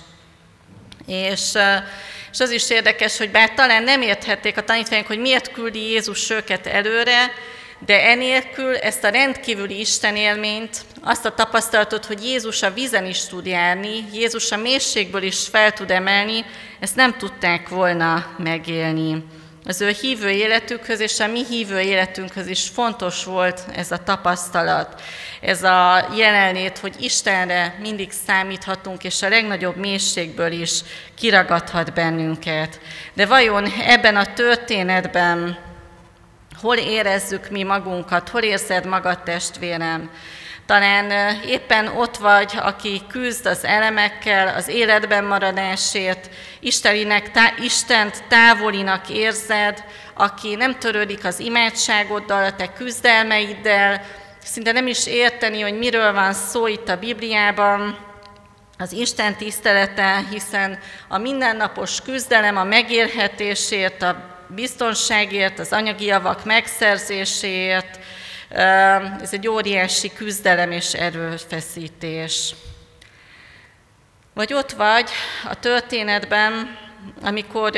És 1.06 1.52
és 2.32 2.40
az 2.40 2.50
is 2.50 2.70
érdekes, 2.70 3.18
hogy 3.18 3.30
bár 3.30 3.54
talán 3.54 3.82
nem 3.82 4.02
érthették 4.02 4.56
a 4.56 4.64
tanítványok, 4.64 5.06
hogy 5.06 5.18
miért 5.18 5.52
küldi 5.52 5.90
Jézus 5.90 6.30
őket 6.30 6.66
előre, 6.66 7.32
de 7.86 8.08
enélkül 8.08 8.76
ezt 8.76 9.04
a 9.04 9.08
rendkívüli 9.08 9.80
Isten 9.80 10.16
élményt, 10.16 10.80
azt 11.00 11.24
a 11.24 11.34
tapasztalatot, 11.34 12.04
hogy 12.04 12.24
Jézus 12.24 12.62
a 12.62 12.72
vízen 12.72 13.06
is 13.06 13.26
tud 13.26 13.46
járni, 13.46 14.04
Jézus 14.12 14.52
a 14.52 14.56
mélységből 14.56 15.22
is 15.22 15.46
fel 15.48 15.72
tud 15.72 15.90
emelni, 15.90 16.44
ezt 16.80 16.96
nem 16.96 17.16
tudták 17.16 17.68
volna 17.68 18.26
megélni. 18.38 19.24
Az 19.64 19.80
ő 19.80 19.88
hívő 20.00 20.30
életükhöz 20.30 21.00
és 21.00 21.20
a 21.20 21.26
mi 21.26 21.44
hívő 21.44 21.80
életünkhöz 21.80 22.46
is 22.46 22.68
fontos 22.68 23.24
volt 23.24 23.60
ez 23.76 23.90
a 23.90 24.02
tapasztalat, 24.02 25.00
ez 25.40 25.62
a 25.62 26.08
jelenlét, 26.16 26.78
hogy 26.78 26.94
Istenre 26.98 27.78
mindig 27.80 28.12
számíthatunk, 28.26 29.04
és 29.04 29.22
a 29.22 29.28
legnagyobb 29.28 29.76
mélységből 29.76 30.52
is 30.52 30.80
kiragadhat 31.14 31.92
bennünket. 31.92 32.80
De 33.14 33.26
vajon 33.26 33.72
ebben 33.86 34.16
a 34.16 34.32
történetben 34.32 35.58
Hol 36.62 36.76
érezzük 36.76 37.50
mi 37.50 37.62
magunkat, 37.62 38.28
hol 38.28 38.42
érzed 38.42 38.86
magad 38.86 39.22
testvérem? 39.22 40.10
Talán 40.66 41.36
éppen 41.46 41.86
ott 41.86 42.16
vagy, 42.16 42.52
aki 42.60 43.02
küzd 43.08 43.46
az 43.46 43.64
elemekkel, 43.64 44.54
az 44.56 44.68
életben 44.68 45.24
maradásért, 45.24 46.30
Isteninek, 46.60 47.30
tá, 47.30 47.54
Istent 47.58 48.24
távolinak 48.28 49.08
érzed, 49.08 49.84
aki 50.14 50.54
nem 50.54 50.78
törődik 50.78 51.24
az 51.24 51.38
imádságoddal, 51.38 52.44
a 52.44 52.54
te 52.54 52.72
küzdelmeiddel, 52.72 54.02
szinte 54.44 54.72
nem 54.72 54.86
is 54.86 55.06
érteni, 55.06 55.60
hogy 55.60 55.78
miről 55.78 56.12
van 56.12 56.32
szó 56.32 56.66
itt 56.66 56.88
a 56.88 56.98
Bibliában, 56.98 57.98
az 58.78 58.92
Isten 58.92 59.36
tisztelete, 59.36 60.24
hiszen 60.30 60.78
a 61.08 61.18
mindennapos 61.18 62.00
küzdelem 62.00 62.56
a 62.56 62.64
megérhetésért, 62.64 64.02
a 64.02 64.31
biztonságért, 64.54 65.58
az 65.58 65.72
anyagi 65.72 66.04
javak 66.04 66.44
megszerzéséért. 66.44 67.98
Ez 69.20 69.32
egy 69.32 69.48
óriási 69.48 70.12
küzdelem 70.12 70.70
és 70.70 70.92
erőfeszítés. 70.92 72.54
Vagy 74.34 74.52
ott 74.52 74.70
vagy 74.70 75.10
a 75.44 75.54
történetben, 75.54 76.78
amikor 77.22 77.72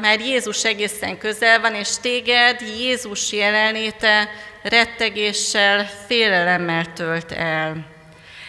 már 0.00 0.20
Jézus 0.20 0.64
egészen 0.64 1.18
közel 1.18 1.60
van, 1.60 1.74
és 1.74 1.88
téged 2.00 2.60
Jézus 2.60 3.32
jelenléte 3.32 4.28
rettegéssel, 4.62 5.90
félelemmel 6.06 6.92
tölt 6.92 7.32
el. 7.32 7.86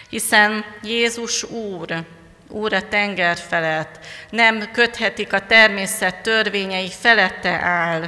Hiszen 0.10 0.66
Jézus 0.84 1.44
Úr, 1.44 2.06
Úr 2.50 2.74
a 2.74 2.88
tenger 2.88 3.38
felett, 3.38 4.06
nem 4.30 4.72
köthetik 4.72 5.34
a 5.34 5.46
természet 5.46 6.16
törvényei 6.16 6.92
felette 7.00 7.60
áll. 7.64 8.04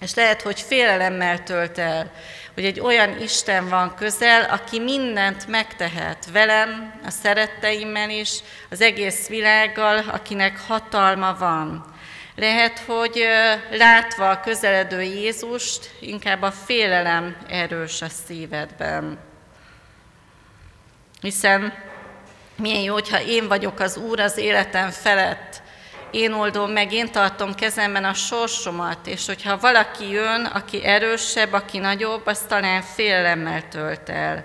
És 0.00 0.14
lehet, 0.14 0.42
hogy 0.42 0.60
félelemmel 0.60 1.42
tölt 1.42 1.78
el, 1.78 2.12
hogy 2.54 2.64
egy 2.64 2.80
olyan 2.80 3.20
Isten 3.20 3.68
van 3.68 3.94
közel, 3.94 4.42
aki 4.42 4.80
mindent 4.80 5.46
megtehet 5.46 6.26
velem, 6.32 7.00
a 7.04 7.10
szeretteimmel 7.10 8.10
is, 8.10 8.38
az 8.70 8.80
egész 8.80 9.28
világgal, 9.28 9.98
akinek 9.98 10.60
hatalma 10.66 11.36
van. 11.38 11.94
Lehet, 12.36 12.78
hogy 12.78 13.26
látva 13.70 14.30
a 14.30 14.40
közeledő 14.40 15.02
Jézust, 15.02 15.90
inkább 16.00 16.42
a 16.42 16.50
félelem 16.50 17.36
erős 17.48 18.02
a 18.02 18.08
szívedben. 18.08 19.18
Hiszen 21.20 21.72
milyen 22.56 22.82
jó, 22.82 22.92
hogyha 22.92 23.22
én 23.22 23.48
vagyok 23.48 23.80
az 23.80 23.96
Úr 23.96 24.20
az 24.20 24.36
életem 24.36 24.90
felett. 24.90 25.62
Én 26.10 26.32
oldom 26.32 26.70
meg, 26.70 26.92
én 26.92 27.12
tartom 27.12 27.54
kezemben 27.54 28.04
a 28.04 28.14
sorsomat, 28.14 29.06
és 29.06 29.26
hogyha 29.26 29.58
valaki 29.58 30.10
jön, 30.10 30.44
aki 30.44 30.84
erősebb, 30.84 31.52
aki 31.52 31.78
nagyobb, 31.78 32.26
az 32.26 32.38
talán 32.48 32.82
félelemmel 32.82 33.68
tölt 33.68 34.08
el. 34.08 34.44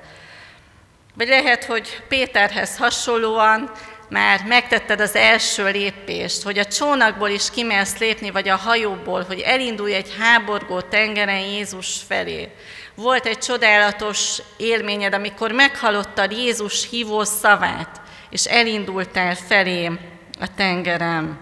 Vagy 1.14 1.28
lehet, 1.28 1.64
hogy 1.64 2.04
Péterhez 2.08 2.78
hasonlóan 2.78 3.72
már 4.10 4.44
megtetted 4.46 5.00
az 5.00 5.16
első 5.16 5.72
lépést, 5.72 6.44
hogy 6.44 6.58
a 6.58 6.66
csónakból 6.66 7.30
is 7.30 7.50
kimersz 7.50 7.98
lépni, 7.98 8.32
vagy 8.32 8.50
a 8.50 8.56
hajóból, 8.56 9.24
hogy 9.24 9.40
elindulj 9.40 9.94
egy 9.94 10.16
háborgó 10.20 10.82
tengeren 10.82 11.40
Jézus 11.40 12.02
felé. 12.08 12.50
Volt 12.96 13.26
egy 13.26 13.38
csodálatos 13.38 14.42
élményed, 14.58 15.14
amikor 15.14 15.52
meghallottad 15.52 16.32
Jézus 16.32 16.90
hívó 16.90 17.24
szavát, 17.24 18.02
és 18.30 18.46
elindultál 18.46 19.36
felé 19.36 19.92
a 20.40 20.54
tengerem. 20.56 21.40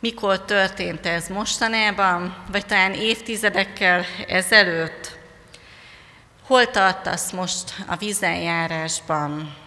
Mikor 0.00 0.44
történt 0.44 1.06
ez? 1.06 1.28
Mostanában, 1.28 2.36
vagy 2.50 2.66
talán 2.66 2.92
évtizedekkel 2.92 4.04
ezelőtt? 4.28 5.18
Hol 6.46 6.70
tartasz 6.70 7.30
most 7.30 7.74
a 7.86 7.96
vízenjárásban? 7.96 9.65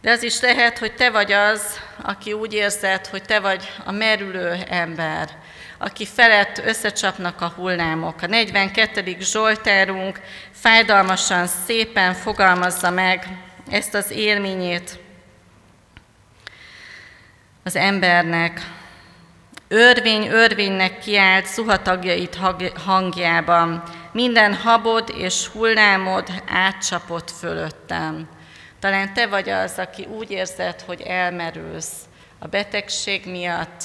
De 0.00 0.10
az 0.10 0.22
is 0.22 0.40
lehet, 0.40 0.78
hogy 0.78 0.94
te 0.94 1.10
vagy 1.10 1.32
az, 1.32 1.80
aki 2.02 2.32
úgy 2.32 2.54
érzed, 2.54 3.06
hogy 3.06 3.22
te 3.22 3.40
vagy 3.40 3.72
a 3.84 3.92
merülő 3.92 4.58
ember, 4.68 5.28
aki 5.78 6.06
felett 6.06 6.58
összecsapnak 6.64 7.40
a 7.40 7.52
hullámok. 7.56 8.22
A 8.22 8.26
42. 8.26 9.16
Zsoltárunk 9.20 10.20
fájdalmasan, 10.52 11.46
szépen 11.46 12.14
fogalmazza 12.14 12.90
meg 12.90 13.26
ezt 13.70 13.94
az 13.94 14.10
élményét 14.10 14.98
az 17.64 17.76
embernek. 17.76 18.60
Örvény 19.68 20.26
örvénynek 20.26 20.98
kiált 20.98 21.46
szuhatagjait 21.46 22.38
hangjában, 22.84 23.82
minden 24.12 24.54
habod 24.54 25.12
és 25.16 25.46
hullámod 25.46 26.42
átcsapott 26.46 27.30
fölöttem. 27.30 28.28
Talán 28.80 29.14
te 29.14 29.26
vagy 29.26 29.48
az, 29.48 29.72
aki 29.76 30.04
úgy 30.04 30.30
érzed, 30.30 30.80
hogy 30.80 31.00
elmerülsz 31.00 31.92
a 32.38 32.46
betegség 32.46 33.26
miatt, 33.26 33.82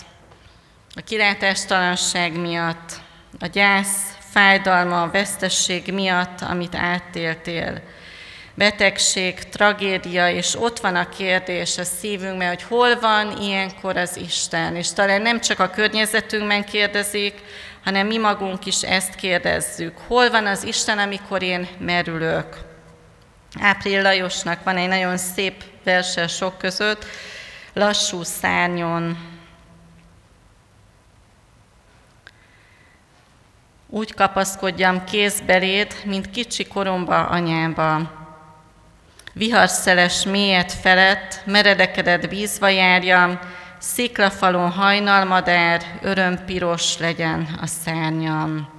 a 0.96 1.02
kilátástalanság 1.02 2.40
miatt, 2.40 2.92
a 3.40 3.46
gyász, 3.46 4.18
fájdalma, 4.20 5.02
a 5.02 5.12
vesztesség 5.12 5.94
miatt, 5.94 6.42
amit 6.42 6.76
átéltél. 6.76 7.82
Betegség, 8.54 9.40
tragédia, 9.40 10.30
és 10.30 10.56
ott 10.60 10.80
van 10.80 10.96
a 10.96 11.10
kérdés 11.10 11.78
a 11.78 11.84
szívünkben, 11.84 12.48
hogy 12.48 12.64
hol 12.64 13.00
van 13.00 13.42
ilyenkor 13.42 13.98
az 13.98 14.18
Isten. 14.18 14.76
És 14.76 14.94
talán 14.94 15.22
nem 15.22 15.42
csak 15.42 15.60
a 15.60 15.70
környezetünkben 15.70 16.64
kérdezik, 16.64 17.34
hanem 17.84 18.08
mi 18.08 18.18
magunk 18.18 18.66
is 18.66 18.82
ezt 18.82 19.16
kérdezzük. 19.16 19.98
Hol 20.08 20.30
van 20.30 20.46
az 20.46 20.64
Isten, 20.64 20.98
amikor 20.98 21.44
én 21.44 21.68
merülök? 21.80 22.65
Ápril 23.60 24.02
Lajosnak 24.02 24.64
van 24.64 24.78
egy 24.78 24.88
nagyon 24.88 25.18
szép 25.18 25.64
verse 25.84 26.28
sok 26.28 26.58
között, 26.58 27.06
lassú 27.74 28.24
szárnyon. 28.24 29.34
Úgy 33.90 34.14
kapaszkodjam 34.14 35.04
kézbeléd, 35.04 35.94
mint 36.06 36.30
kicsi 36.30 36.68
koromba 36.68 37.26
anyába. 37.26 38.12
Viharszeles 39.34 40.24
mélyet 40.24 40.72
felett, 40.72 41.42
meredekedett 41.46 42.30
vízva 42.30 42.68
járjam, 42.68 43.40
sziklafalon 43.78 44.72
hajnalmadár, 44.72 45.82
örömpiros 46.02 46.98
legyen 46.98 47.58
a 47.62 47.68
szárnyam. 47.68 48.75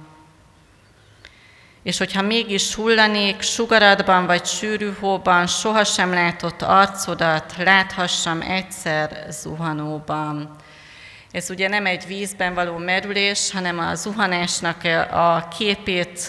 És 1.87 1.97
hogyha 1.97 2.21
mégis 2.21 2.75
hullanék, 2.75 3.41
sugaradban 3.41 4.25
vagy 4.25 4.45
sűrű 4.45 4.91
hóban, 4.99 5.47
sohasem 5.47 6.13
látott 6.13 6.61
arcodat, 6.61 7.53
láthassam 7.57 8.41
egyszer 8.41 9.25
zuhanóban. 9.29 10.55
Ez 11.31 11.49
ugye 11.49 11.67
nem 11.67 11.85
egy 11.85 12.07
vízben 12.07 12.53
való 12.53 12.77
merülés, 12.77 13.51
hanem 13.51 13.79
a 13.79 13.95
zuhanásnak 13.95 14.83
a 15.11 15.47
képét 15.57 16.25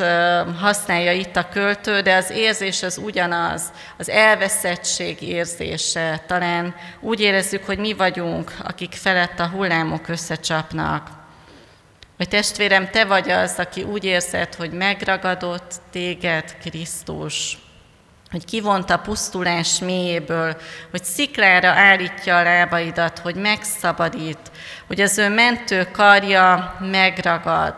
használja 0.61 1.12
itt 1.12 1.37
a 1.37 1.49
költő, 1.49 2.00
de 2.00 2.15
az 2.15 2.31
érzés 2.31 2.83
az 2.83 2.99
ugyanaz, 2.99 3.62
az 3.97 4.09
elveszettség 4.09 5.23
érzése. 5.23 6.23
Talán 6.27 6.75
úgy 7.00 7.21
érezzük, 7.21 7.65
hogy 7.65 7.79
mi 7.79 7.93
vagyunk, 7.93 8.53
akik 8.62 8.93
felett 8.93 9.38
a 9.38 9.49
hullámok 9.49 10.09
összecsapnak. 10.09 11.18
Vagy 12.19 12.29
testvérem, 12.29 12.91
te 12.91 13.05
vagy 13.05 13.31
az, 13.31 13.55
aki 13.57 13.83
úgy 13.83 14.05
érzed, 14.05 14.55
hogy 14.55 14.71
megragadott 14.71 15.75
téged 15.91 16.57
Krisztus, 16.61 17.59
hogy 18.31 18.45
kivont 18.45 18.91
a 18.91 18.99
pusztulás 18.99 19.79
mélyéből, 19.79 20.57
hogy 20.91 21.05
sziklára 21.05 21.69
állítja 21.69 22.39
a 22.39 22.43
lábaidat, 22.43 23.19
hogy 23.19 23.35
megszabadít, 23.35 24.39
hogy 24.87 25.01
az 25.01 25.19
ő 25.19 25.29
mentő 25.29 25.89
karja 25.93 26.77
megragad, 26.81 27.75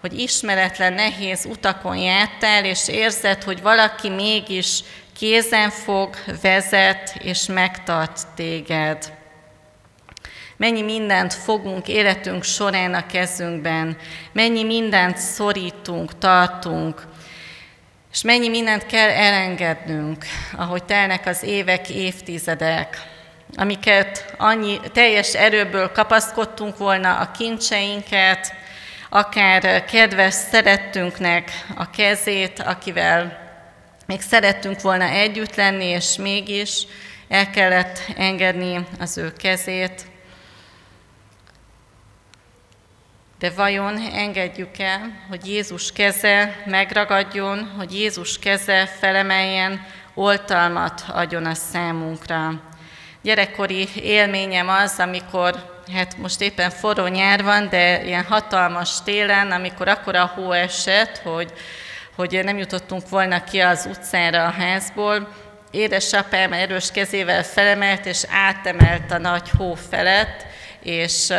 hogy 0.00 0.18
ismeretlen, 0.18 0.92
nehéz 0.92 1.44
utakon 1.44 1.96
jártál, 1.96 2.64
és 2.64 2.88
érzed, 2.88 3.42
hogy 3.42 3.62
valaki 3.62 4.08
mégis 4.08 4.82
kézen 5.18 5.70
fog, 5.70 6.16
vezet 6.42 7.16
és 7.18 7.46
megtart 7.46 8.26
téged. 8.34 9.15
Mennyi 10.56 10.82
mindent 10.82 11.34
fogunk 11.34 11.88
életünk 11.88 12.42
során 12.42 12.94
a 12.94 13.06
kezünkben, 13.06 13.96
mennyi 14.32 14.64
mindent 14.64 15.16
szorítunk, 15.16 16.18
tartunk, 16.18 17.06
és 18.12 18.22
mennyi 18.22 18.48
mindent 18.48 18.86
kell 18.86 19.08
elengednünk, 19.08 20.24
ahogy 20.56 20.84
telnek 20.84 21.26
az 21.26 21.42
évek, 21.42 21.90
évtizedek, 21.90 22.98
amiket 23.54 24.34
annyi 24.38 24.80
teljes 24.92 25.34
erőből 25.34 25.92
kapaszkodtunk 25.92 26.76
volna 26.76 27.18
a 27.18 27.30
kincseinket, 27.30 28.52
akár 29.10 29.84
kedves 29.84 30.34
szerettünknek 30.34 31.50
a 31.76 31.90
kezét, 31.90 32.60
akivel 32.60 33.44
még 34.06 34.20
szerettünk 34.20 34.80
volna 34.80 35.04
együtt 35.04 35.54
lenni, 35.54 35.84
és 35.84 36.16
mégis 36.16 36.86
el 37.28 37.50
kellett 37.50 37.98
engedni 38.16 38.86
az 39.00 39.18
ő 39.18 39.32
kezét. 39.32 40.06
De 43.38 43.50
vajon 43.50 43.98
engedjük 43.98 44.78
el, 44.78 45.24
hogy 45.28 45.46
Jézus 45.46 45.92
keze 45.92 46.62
megragadjon, 46.66 47.72
hogy 47.76 47.94
Jézus 47.98 48.38
keze 48.38 48.86
felemeljen, 48.86 49.86
oltalmat 50.14 51.04
adjon 51.08 51.44
a 51.44 51.54
számunkra. 51.54 52.52
Gyerekkori 53.22 53.88
élményem 53.94 54.68
az, 54.68 54.98
amikor, 54.98 55.82
hát 55.92 56.16
most 56.16 56.40
éppen 56.40 56.70
forró 56.70 57.06
nyár 57.06 57.42
van, 57.42 57.68
de 57.68 58.04
ilyen 58.04 58.24
hatalmas 58.24 59.02
télen, 59.02 59.50
amikor 59.50 59.88
akkora 59.88 60.26
hó 60.34 60.52
esett, 60.52 61.18
hogy, 61.18 61.52
hogy 62.14 62.40
nem 62.44 62.58
jutottunk 62.58 63.08
volna 63.08 63.44
ki 63.44 63.60
az 63.60 63.88
utcára 63.90 64.44
a 64.44 64.50
házból, 64.50 65.28
édesapám 65.70 66.52
erős 66.52 66.90
kezével 66.90 67.42
felemelt 67.42 68.06
és 68.06 68.24
átemelt 68.30 69.10
a 69.10 69.18
nagy 69.18 69.50
hó 69.50 69.74
felett, 69.74 70.46
és 70.82 71.32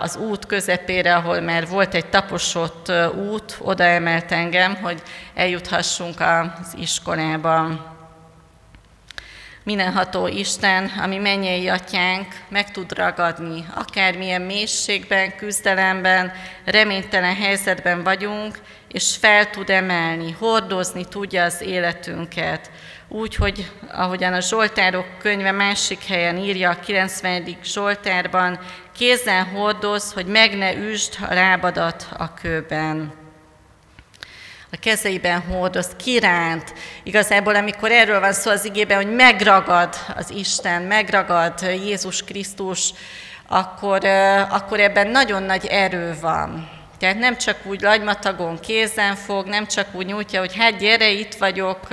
az 0.00 0.16
út 0.16 0.46
közepére, 0.46 1.14
ahol 1.14 1.40
már 1.40 1.68
volt 1.68 1.94
egy 1.94 2.06
taposott 2.06 2.92
út, 3.14 3.56
oda 3.60 3.84
emelt 3.84 4.32
engem, 4.32 4.74
hogy 4.74 5.02
eljuthassunk 5.34 6.20
az 6.20 6.74
iskolába. 6.78 7.88
Mindenható 9.62 10.26
Isten, 10.26 10.92
ami 11.02 11.16
mennyei 11.16 11.68
atyánk, 11.68 12.26
meg 12.48 12.70
tud 12.70 12.92
ragadni, 12.92 13.64
akármilyen 13.74 14.42
mélységben, 14.42 15.36
küzdelemben, 15.36 16.32
reménytelen 16.64 17.34
helyzetben 17.34 18.02
vagyunk, 18.02 18.58
és 18.88 19.16
fel 19.16 19.50
tud 19.50 19.70
emelni, 19.70 20.30
hordozni 20.38 21.04
tudja 21.04 21.44
az 21.44 21.60
életünket. 21.60 22.70
Úgy, 23.12 23.34
hogy 23.34 23.70
ahogyan 23.92 24.32
a 24.32 24.40
Zsoltárok 24.40 25.06
könyve 25.18 25.52
másik 25.52 26.04
helyen 26.04 26.36
írja, 26.36 26.70
a 26.70 26.80
90. 26.80 27.56
Zsoltárban, 27.64 28.58
kézen 28.96 29.44
hordoz, 29.44 30.12
hogy 30.12 30.26
meg 30.26 30.56
ne 30.56 30.74
üsd 30.74 31.14
a 31.28 31.34
lábadat 31.34 32.06
a 32.18 32.34
kőben 32.34 33.12
a 34.72 34.76
kezeiben 34.80 35.40
hordoz, 35.40 35.88
kiránt. 35.96 36.72
Igazából, 37.02 37.54
amikor 37.54 37.90
erről 37.90 38.20
van 38.20 38.32
szó 38.32 38.50
az 38.50 38.64
igében, 38.64 38.96
hogy 38.96 39.14
megragad 39.14 39.94
az 40.16 40.30
Isten, 40.30 40.82
megragad 40.82 41.60
Jézus 41.62 42.24
Krisztus, 42.24 42.92
akkor, 43.48 44.04
akkor 44.50 44.80
ebben 44.80 45.08
nagyon 45.08 45.42
nagy 45.42 45.66
erő 45.66 46.16
van. 46.20 46.79
Tehát 47.00 47.18
nem 47.18 47.36
csak 47.36 47.56
úgy 47.64 47.80
lagymatagon 47.80 48.60
kézen 48.60 49.14
fog, 49.14 49.46
nem 49.46 49.66
csak 49.66 49.86
úgy 49.92 50.06
nyújtja, 50.06 50.40
hogy 50.40 50.56
hát 50.56 50.78
gyere, 50.78 51.10
itt 51.10 51.34
vagyok 51.34 51.88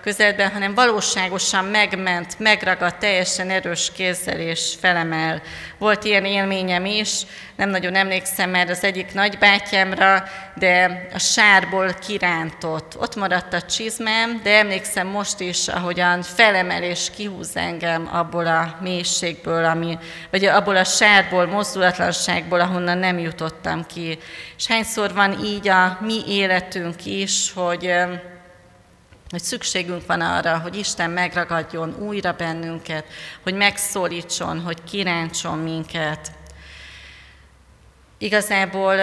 közelben, 0.00 0.50
hanem 0.50 0.74
valóságosan 0.74 1.64
megment, 1.64 2.38
megragad 2.38 2.96
teljesen 2.96 3.50
erős 3.50 3.92
kézzel 3.92 4.38
és 4.38 4.74
felemel. 4.80 5.42
Volt 5.78 6.04
ilyen 6.04 6.24
élményem 6.24 6.84
is, 6.84 7.22
nem 7.56 7.68
nagyon 7.68 7.94
emlékszem 7.94 8.50
már 8.50 8.70
az 8.70 8.84
egyik 8.84 9.12
nagybátyámra, 9.14 10.24
de 10.54 11.06
a 11.14 11.18
sárból 11.18 11.92
kirántott. 12.06 12.96
Ott 12.98 13.16
maradt 13.16 13.52
a 13.52 13.62
csizmám, 13.62 14.40
de 14.42 14.58
emlékszem 14.58 15.06
most 15.06 15.40
is, 15.40 15.68
ahogyan 15.68 16.22
felemel 16.22 16.82
és 16.82 17.10
kihúz 17.16 17.56
engem 17.56 18.08
abból 18.12 18.46
a 18.46 18.76
mélységből, 18.80 19.64
ami, 19.64 19.98
vagy 20.30 20.44
abból 20.44 20.76
a 20.76 20.84
sárból, 20.84 21.46
mozdulatlanságból, 21.46 22.60
ahonnan 22.60 22.98
nem 22.98 23.18
jutottam 23.18 23.86
ki. 23.86 24.18
És 24.56 24.66
hányszor 24.66 25.14
van 25.14 25.44
így 25.44 25.68
a 25.68 25.98
mi 26.00 26.22
életünk 26.26 27.06
is, 27.06 27.52
hogy 27.52 27.92
hogy 29.30 29.42
szükségünk 29.42 30.06
van 30.06 30.20
arra, 30.20 30.58
hogy 30.58 30.76
Isten 30.76 31.10
megragadjon 31.10 31.96
újra 31.98 32.32
bennünket, 32.32 33.04
hogy 33.42 33.54
megszólítson, 33.54 34.60
hogy 34.60 34.84
kirántson 34.84 35.58
minket. 35.58 36.32
Igazából, 38.18 38.96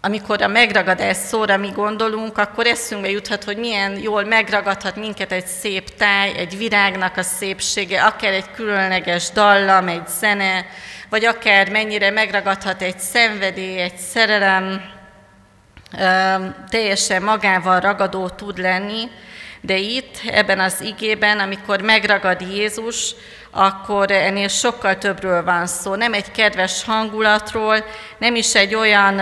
amikor 0.00 0.42
a 0.42 0.48
megragadás 0.48 1.16
szóra 1.16 1.56
mi 1.56 1.70
gondolunk, 1.74 2.38
akkor 2.38 2.66
eszünkbe 2.66 3.10
juthat, 3.10 3.44
hogy 3.44 3.56
milyen 3.56 3.98
jól 3.98 4.24
megragadhat 4.24 4.96
minket 4.96 5.32
egy 5.32 5.46
szép 5.46 5.96
táj, 5.96 6.32
egy 6.36 6.58
virágnak 6.58 7.16
a 7.16 7.22
szépsége, 7.22 8.02
akár 8.02 8.32
egy 8.32 8.50
különleges 8.50 9.30
dallam, 9.30 9.88
egy 9.88 10.08
zene, 10.08 10.66
vagy 11.08 11.24
akár 11.24 11.70
mennyire 11.70 12.10
megragadhat 12.10 12.82
egy 12.82 12.98
szenvedély, 12.98 13.80
egy 13.80 13.96
szerelem, 13.96 14.96
teljesen 16.68 17.22
magával 17.22 17.80
ragadó 17.80 18.28
tud 18.28 18.58
lenni, 18.58 19.10
De 19.60 19.76
itt, 19.76 20.20
ebben 20.26 20.60
az 20.60 20.80
igében, 20.80 21.38
amikor 21.38 21.80
megragad 21.80 22.40
Jézus, 22.40 23.14
akkor 23.50 24.10
ennél 24.10 24.48
sokkal 24.48 24.98
többről 24.98 25.44
van 25.44 25.66
szó. 25.66 25.94
Nem 25.94 26.12
egy 26.12 26.30
kedves 26.30 26.84
hangulatról, 26.84 27.84
nem 28.18 28.34
is 28.34 28.54
egy 28.54 28.74
olyan 28.74 29.20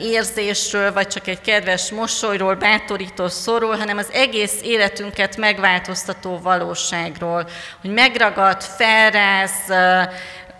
érzésről, 0.00 0.92
vagy 0.92 1.06
csak 1.06 1.26
egy 1.26 1.40
kedves 1.40 1.90
mosolyról, 1.90 2.54
bátorító 2.54 3.28
szóról, 3.28 3.76
hanem 3.76 3.98
az 3.98 4.12
egész 4.12 4.60
életünket 4.62 5.36
megváltoztató 5.36 6.38
valóságról, 6.38 7.48
hogy 7.80 7.90
megragad, 7.90 8.62
felráz, 8.62 9.52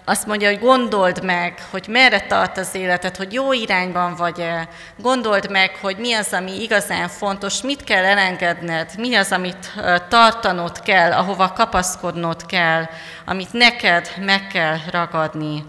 azt 0.06 0.26
mondja, 0.26 0.48
hogy 0.48 0.58
gondold 0.58 1.24
meg, 1.24 1.62
hogy 1.70 1.86
merre 1.88 2.20
tart 2.20 2.58
az 2.58 2.74
életed, 2.74 3.16
hogy 3.16 3.32
jó 3.32 3.52
irányban 3.52 4.14
vagy-e. 4.14 4.68
Gondold 4.96 5.50
meg, 5.50 5.78
hogy 5.80 5.96
mi 5.96 6.12
az, 6.12 6.32
ami 6.32 6.62
igazán 6.62 7.08
fontos, 7.08 7.62
mit 7.62 7.84
kell 7.84 8.04
elengedned, 8.04 8.90
mi 8.98 9.14
az, 9.14 9.32
amit 9.32 9.72
tartanod 10.08 10.80
kell, 10.80 11.12
ahova 11.12 11.52
kapaszkodnod 11.52 12.46
kell, 12.46 12.84
amit 13.24 13.52
neked 13.52 14.12
meg 14.18 14.46
kell 14.46 14.76
ragadni. 14.90 15.64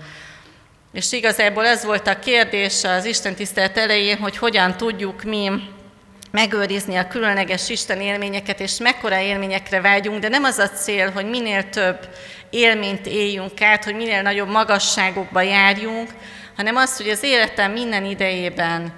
És 0.95 1.11
igazából 1.11 1.65
ez 1.65 1.85
volt 1.85 2.07
a 2.07 2.19
kérdés 2.19 2.83
az 2.83 3.05
Isten 3.05 3.35
tisztelet 3.35 3.77
elején, 3.77 4.17
hogy 4.17 4.37
hogyan 4.37 4.77
tudjuk 4.77 5.23
mi 5.23 5.51
megőrizni 6.31 6.95
a 6.95 7.07
különleges 7.07 7.69
Isten 7.69 8.01
élményeket, 8.01 8.59
és 8.59 8.77
mekkora 8.77 9.19
élményekre 9.19 9.81
vágyunk, 9.81 10.19
de 10.19 10.27
nem 10.27 10.43
az 10.43 10.57
a 10.57 10.69
cél, 10.69 11.11
hogy 11.11 11.29
minél 11.29 11.69
több 11.69 12.09
élményt 12.49 13.05
éljünk 13.05 13.61
át, 13.61 13.83
hogy 13.83 13.95
minél 13.95 14.21
nagyobb 14.21 14.49
magasságokba 14.49 15.41
járjunk, 15.41 16.09
hanem 16.55 16.75
az, 16.75 16.97
hogy 16.97 17.09
az 17.09 17.23
életem 17.23 17.71
minden 17.71 18.05
idejében 18.05 18.93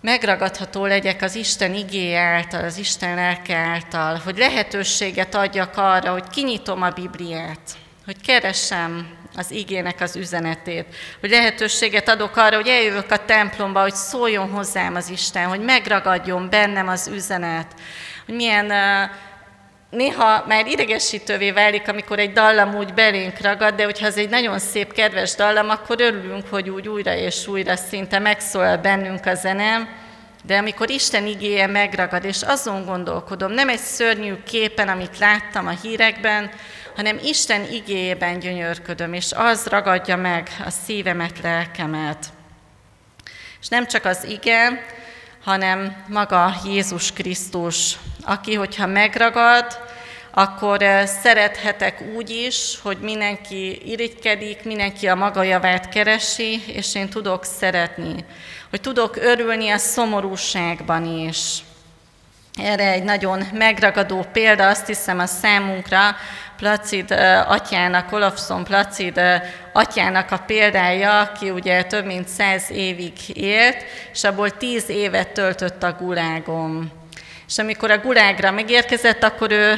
megragadható 0.00 0.86
legyek 0.86 1.22
az 1.22 1.34
Isten 1.34 1.74
igéje 1.74 2.20
által, 2.20 2.64
az 2.64 2.78
Isten 2.78 3.14
lelke 3.14 3.56
által, 3.56 4.20
hogy 4.24 4.38
lehetőséget 4.38 5.34
adjak 5.34 5.76
arra, 5.76 6.12
hogy 6.12 6.28
kinyitom 6.30 6.82
a 6.82 6.90
Bibliát, 6.90 7.76
hogy 8.04 8.20
keresem 8.20 9.20
az 9.36 9.50
igének 9.50 10.00
az 10.00 10.16
üzenetét, 10.16 10.86
hogy 11.20 11.30
lehetőséget 11.30 12.08
adok 12.08 12.36
arra, 12.36 12.56
hogy 12.56 12.68
eljövök 12.68 13.10
a 13.10 13.24
templomba, 13.24 13.80
hogy 13.80 13.94
szóljon 13.94 14.50
hozzám 14.50 14.94
az 14.94 15.10
Isten, 15.10 15.48
hogy 15.48 15.60
megragadjon 15.60 16.50
bennem 16.50 16.88
az 16.88 17.10
üzenet, 17.14 17.66
hogy 18.26 18.34
milyen 18.34 18.72
néha 19.90 20.44
már 20.46 20.66
idegesítővé 20.66 21.50
válik, 21.50 21.88
amikor 21.88 22.18
egy 22.18 22.32
dallam 22.32 22.74
úgy 22.74 22.94
belénk 22.94 23.40
ragad, 23.40 23.74
de 23.74 23.84
hogyha 23.84 24.06
ez 24.06 24.16
egy 24.16 24.28
nagyon 24.28 24.58
szép, 24.58 24.92
kedves 24.92 25.34
dallam, 25.34 25.70
akkor 25.70 26.00
örülünk, 26.00 26.46
hogy 26.50 26.70
úgy 26.70 26.88
újra 26.88 27.14
és 27.14 27.46
újra 27.46 27.76
szinte 27.76 28.18
megszólal 28.18 28.76
bennünk 28.76 29.26
a 29.26 29.34
zenem, 29.34 29.88
de 30.44 30.56
amikor 30.56 30.90
Isten 30.90 31.26
igéje 31.26 31.66
megragad, 31.66 32.24
és 32.24 32.42
azon 32.42 32.84
gondolkodom, 32.84 33.52
nem 33.52 33.68
egy 33.68 33.78
szörnyű 33.78 34.34
képen, 34.46 34.88
amit 34.88 35.18
láttam 35.18 35.66
a 35.66 35.76
hírekben, 35.82 36.50
hanem 36.96 37.18
Isten 37.24 37.72
igéjében 37.72 38.38
gyönyörködöm, 38.38 39.12
és 39.12 39.32
az 39.32 39.66
ragadja 39.66 40.16
meg 40.16 40.50
a 40.64 40.70
szívemet, 40.70 41.40
lelkemet. 41.42 42.26
És 43.60 43.68
nem 43.68 43.86
csak 43.86 44.04
az 44.04 44.24
ige, 44.24 44.86
hanem 45.44 46.04
maga 46.08 46.54
Jézus 46.64 47.12
Krisztus, 47.12 47.98
aki, 48.24 48.54
hogyha 48.54 48.86
megragad, 48.86 49.78
akkor 50.34 50.82
eh, 50.82 51.06
szerethetek 51.06 52.02
úgy 52.14 52.30
is, 52.30 52.78
hogy 52.82 52.98
mindenki 53.00 53.90
irigykedik, 53.90 54.64
mindenki 54.64 55.08
a 55.08 55.14
maga 55.14 55.42
javát 55.42 55.88
keresi, 55.88 56.62
és 56.66 56.94
én 56.94 57.08
tudok 57.08 57.44
szeretni, 57.44 58.24
hogy 58.70 58.80
tudok 58.80 59.16
örülni 59.16 59.70
a 59.70 59.78
szomorúságban 59.78 61.06
is. 61.06 61.58
Erre 62.62 62.90
egy 62.90 63.02
nagyon 63.02 63.42
megragadó 63.52 64.26
példa, 64.32 64.68
azt 64.68 64.86
hiszem 64.86 65.18
a 65.18 65.26
számunkra, 65.26 66.16
Placid 66.62 67.10
atyának, 67.46 68.12
Olafson 68.12 68.64
Placid 68.64 69.20
atyának 69.72 70.30
a 70.30 70.38
példája, 70.46 71.20
aki 71.20 71.50
ugye 71.50 71.82
több 71.82 72.04
mint 72.04 72.28
száz 72.28 72.70
évig 72.70 73.12
élt, 73.34 73.76
és 74.12 74.24
abból 74.24 74.50
tíz 74.50 74.88
évet 74.88 75.28
töltött 75.28 75.82
a 75.82 75.96
gulágon. 76.00 76.92
És 77.48 77.58
amikor 77.58 77.90
a 77.90 77.98
gulágra 77.98 78.50
megérkezett, 78.50 79.22
akkor 79.22 79.50
ő 79.50 79.74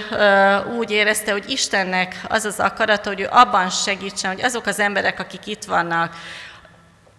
úgy 0.79 0.90
érezte, 0.90 1.33
hogy 1.33 1.51
Istennek 1.51 2.20
az 2.29 2.44
az 2.44 2.61
akarata, 2.61 3.09
hogy 3.09 3.20
ő 3.20 3.29
abban 3.31 3.70
segítsen, 3.70 4.33
hogy 4.33 4.42
azok 4.42 4.66
az 4.66 4.81
emberek, 4.81 5.20
akik 5.20 5.47
itt 5.47 5.64
vannak 5.64 6.16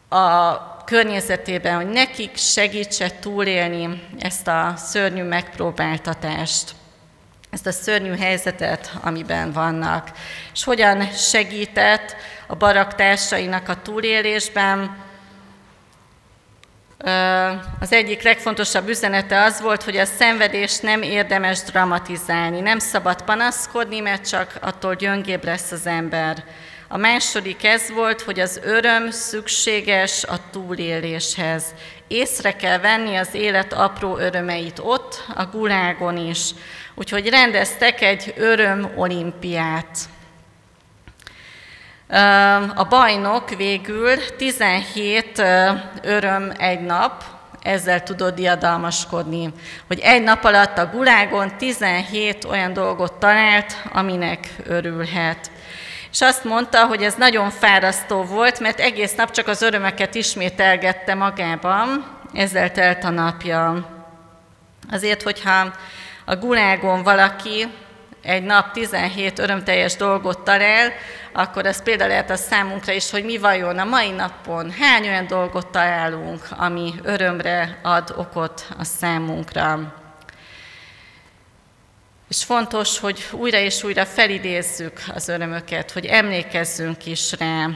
a 0.09 0.83
környezetében, 0.83 1.75
hogy 1.75 1.89
nekik 1.89 2.37
segítse 2.37 3.09
túlélni 3.19 4.03
ezt 4.19 4.47
a 4.47 4.73
szörnyű 4.77 5.23
megpróbáltatást 5.23 6.75
ezt 7.55 7.67
a 7.67 7.71
szörnyű 7.71 8.15
helyzetet, 8.17 8.91
amiben 9.01 9.51
vannak. 9.51 10.11
És 10.53 10.63
hogyan 10.63 11.01
segített 11.11 12.15
a 12.47 12.55
baraktársainak 12.55 13.69
a 13.69 13.81
túlélésben. 13.81 14.97
Az 17.79 17.91
egyik 17.91 18.21
legfontosabb 18.21 18.89
üzenete 18.89 19.41
az 19.43 19.61
volt, 19.61 19.83
hogy 19.83 19.97
a 19.97 20.05
szenvedést 20.05 20.81
nem 20.81 21.01
érdemes 21.01 21.63
dramatizálni, 21.63 22.59
nem 22.59 22.79
szabad 22.79 23.21
panaszkodni, 23.21 23.99
mert 23.99 24.29
csak 24.29 24.57
attól 24.61 24.95
gyöngébb 24.95 25.43
lesz 25.43 25.71
az 25.71 25.87
ember. 25.87 26.43
A 26.87 26.97
második 26.97 27.63
ez 27.63 27.91
volt, 27.91 28.21
hogy 28.21 28.39
az 28.39 28.59
öröm 28.63 29.11
szükséges 29.11 30.23
a 30.23 30.35
túléléshez. 30.51 31.63
Észre 32.07 32.51
kell 32.51 32.79
venni 32.79 33.15
az 33.15 33.33
élet 33.33 33.73
apró 33.73 34.17
örömeit 34.17 34.79
ott, 34.79 35.23
a 35.35 35.45
gulágon 35.45 36.17
is. 36.17 36.49
Úgyhogy 36.95 37.29
rendeztek 37.29 38.01
egy 38.01 38.33
öröm 38.37 38.91
olimpiát. 38.95 39.97
A 42.75 42.83
bajnok 42.83 43.49
végül 43.49 44.35
17 44.37 45.43
öröm 46.01 46.51
egy 46.57 46.81
nap, 46.81 47.23
ezzel 47.61 48.03
tudod 48.03 48.33
diadalmaskodni, 48.33 49.53
hogy 49.87 49.99
egy 49.99 50.23
nap 50.23 50.43
alatt 50.43 50.77
a 50.77 50.85
gulágon 50.85 51.57
17 51.57 52.45
olyan 52.45 52.73
dolgot 52.73 53.13
talált, 53.13 53.81
aminek 53.93 54.49
örülhet. 54.63 55.51
És 56.15 56.21
azt 56.21 56.43
mondta, 56.43 56.85
hogy 56.85 57.03
ez 57.03 57.15
nagyon 57.15 57.49
fárasztó 57.49 58.23
volt, 58.23 58.59
mert 58.59 58.79
egész 58.79 59.15
nap 59.15 59.31
csak 59.31 59.47
az 59.47 59.61
örömeket 59.61 60.15
ismételgette 60.15 61.13
magában, 61.13 62.05
ezzel 62.33 62.71
telt 62.71 63.03
a 63.03 63.09
napja. 63.09 63.89
Azért, 64.91 65.21
hogyha 65.21 65.73
a 66.25 66.35
gulágon 66.35 67.03
valaki 67.03 67.67
egy 68.21 68.43
nap 68.43 68.71
17 68.71 69.39
örömteljes 69.39 69.95
dolgot 69.95 70.39
talál, 70.39 70.93
akkor 71.33 71.65
ez 71.65 71.83
például 71.83 72.09
lehet 72.09 72.29
a 72.29 72.35
számunkra 72.35 72.93
is, 72.93 73.11
hogy 73.11 73.23
mi 73.23 73.37
vajon 73.37 73.79
a 73.79 73.83
mai 73.85 74.11
napon 74.11 74.71
hány 74.71 75.07
olyan 75.07 75.27
dolgot 75.27 75.67
találunk, 75.67 76.47
ami 76.57 76.93
örömre 77.03 77.79
ad 77.83 78.13
okot 78.17 78.67
a 78.77 78.83
számunkra. 78.83 79.93
És 82.35 82.43
fontos, 82.43 82.99
hogy 82.99 83.27
újra 83.31 83.57
és 83.57 83.83
újra 83.83 84.05
felidézzük 84.05 85.01
az 85.13 85.27
örömöket, 85.27 85.91
hogy 85.91 86.05
emlékezzünk 86.05 87.05
is 87.05 87.31
rá. 87.39 87.67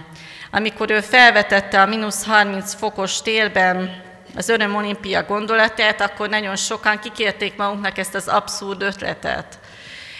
Amikor 0.51 0.91
ő 0.91 1.01
felvetette 1.01 1.81
a 1.81 1.85
mínusz 1.85 2.25
30 2.25 2.73
fokos 2.73 3.21
télben 3.21 4.03
az 4.35 4.49
öröm 4.49 4.75
olimpia 4.75 5.23
gondolatát, 5.23 6.01
akkor 6.01 6.29
nagyon 6.29 6.55
sokan 6.55 6.99
kikérték 6.99 7.55
magunknak 7.55 7.97
ezt 7.97 8.15
az 8.15 8.27
abszurd 8.27 8.81
ötletet. 8.81 9.59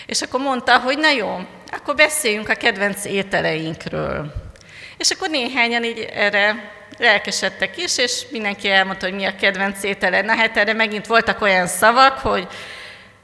És 0.06 0.22
akkor 0.22 0.40
mondta, 0.40 0.80
hogy 0.80 0.98
na 0.98 1.10
jó, 1.10 1.40
akkor 1.72 1.96
beszéljünk 1.96 2.50
a 2.50 2.56
kedvenc 2.56 3.06
ételeinkről. 3.06 4.34
És 4.98 5.10
akkor 5.10 5.30
néhányan 5.30 5.84
így 5.84 6.00
erre 6.14 6.72
lelkesedtek 6.98 7.78
is, 7.78 7.98
és 7.98 8.26
mindenki 8.32 8.70
elmondta, 8.70 9.06
hogy 9.06 9.16
mi 9.16 9.26
a 9.26 9.36
kedvenc 9.36 9.84
étele. 9.84 10.22
Na 10.22 10.36
hát 10.36 10.58
erre 10.58 10.74
megint 10.74 11.08
voltak 11.08 11.42
olyan 11.42 11.68
szavak, 11.68 12.18
hogy 12.18 12.48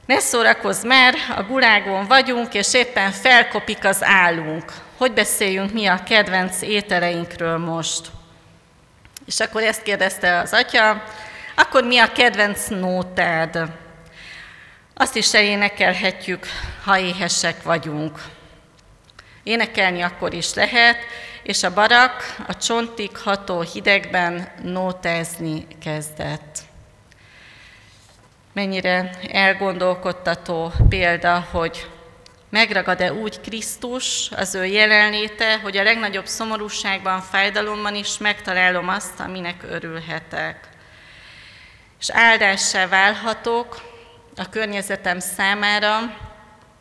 ne 0.05 0.19
szórakozz 0.19 0.83
már, 0.83 1.13
a 1.35 1.43
gulágon 1.43 2.07
vagyunk, 2.07 2.53
és 2.53 2.73
éppen 2.73 3.11
felkopik 3.11 3.85
az 3.85 4.03
állunk. 4.03 4.73
Hogy 4.97 5.13
beszéljünk 5.13 5.73
mi 5.73 5.85
a 5.85 6.03
kedvenc 6.03 6.61
ételeinkről 6.61 7.57
most? 7.57 8.11
És 9.25 9.39
akkor 9.39 9.63
ezt 9.63 9.81
kérdezte 9.81 10.39
az 10.39 10.53
atya, 10.53 11.03
akkor 11.55 11.83
mi 11.83 11.97
a 11.97 12.11
kedvenc 12.11 12.67
nótád? 12.67 13.59
Azt 14.93 15.15
is 15.15 15.33
elénekelhetjük, 15.33 16.45
ha 16.83 16.99
éhesek 16.99 17.63
vagyunk. 17.63 18.19
Énekelni 19.43 20.01
akkor 20.01 20.33
is 20.33 20.53
lehet, 20.53 20.97
és 21.43 21.63
a 21.63 21.73
barak 21.73 22.35
a 22.47 22.57
csontig 22.57 23.17
ható 23.17 23.61
hidegben 23.61 24.51
nótázni 24.63 25.67
kezdett. 25.83 26.64
Mennyire 28.55 29.09
elgondolkodtató 29.31 30.71
példa, 30.89 31.47
hogy 31.51 31.87
Megragad-e 32.49 33.13
úgy 33.13 33.41
Krisztus, 33.41 34.31
az 34.35 34.55
ő 34.55 34.65
jelenléte, 34.65 35.59
hogy 35.59 35.77
a 35.77 35.83
legnagyobb 35.83 36.25
szomorúságban, 36.25 37.21
fájdalomban 37.21 37.95
is 37.95 38.17
megtalálom 38.17 38.87
azt, 38.87 39.19
aminek 39.19 39.63
örülhetek. 39.69 40.69
És 41.99 42.09
áldássá 42.11 42.87
válhatok, 42.87 43.81
a 44.35 44.49
környezetem 44.49 45.19
számára, 45.19 46.17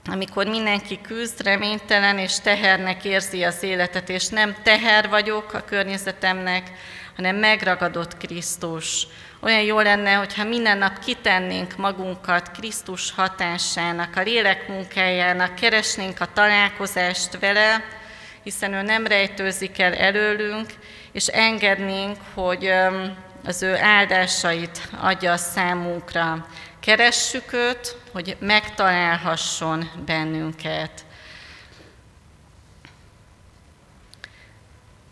amikor 0.04 0.46
mindenki 0.46 1.00
küzd, 1.00 1.42
reménytelen 1.42 2.18
és 2.18 2.40
tehernek 2.40 3.04
érzi 3.04 3.44
az 3.44 3.62
életet, 3.62 4.08
és 4.08 4.28
nem 4.28 4.56
teher 4.62 5.08
vagyok 5.08 5.52
a 5.52 5.64
környezetemnek, 5.64 6.70
hanem 7.16 7.37
megragadott 7.37 8.16
Krisztus. 8.16 9.07
Olyan 9.40 9.62
jó 9.62 9.81
lenne, 9.81 10.14
hogyha 10.14 10.44
minden 10.44 10.79
nap 10.79 10.98
kitennénk 10.98 11.77
magunkat 11.77 12.50
Krisztus 12.50 13.11
hatásának, 13.11 14.16
a 14.16 14.22
lélek 14.22 14.68
munkájának, 14.68 15.55
keresnénk 15.55 16.20
a 16.20 16.33
találkozást 16.33 17.38
vele, 17.38 17.85
hiszen 18.42 18.72
ő 18.72 18.83
nem 18.83 19.07
rejtőzik 19.07 19.79
el 19.79 19.94
előlünk, 19.94 20.72
és 21.12 21.27
engednénk, 21.27 22.16
hogy 22.35 22.72
az 23.44 23.62
ő 23.62 23.77
áldásait 23.77 24.88
adja 25.00 25.33
a 25.33 25.37
számunkra. 25.37 26.46
Keressük 26.81 27.53
őt, 27.53 27.96
hogy 28.12 28.37
megtalálhasson 28.40 29.90
bennünket. 30.07 31.05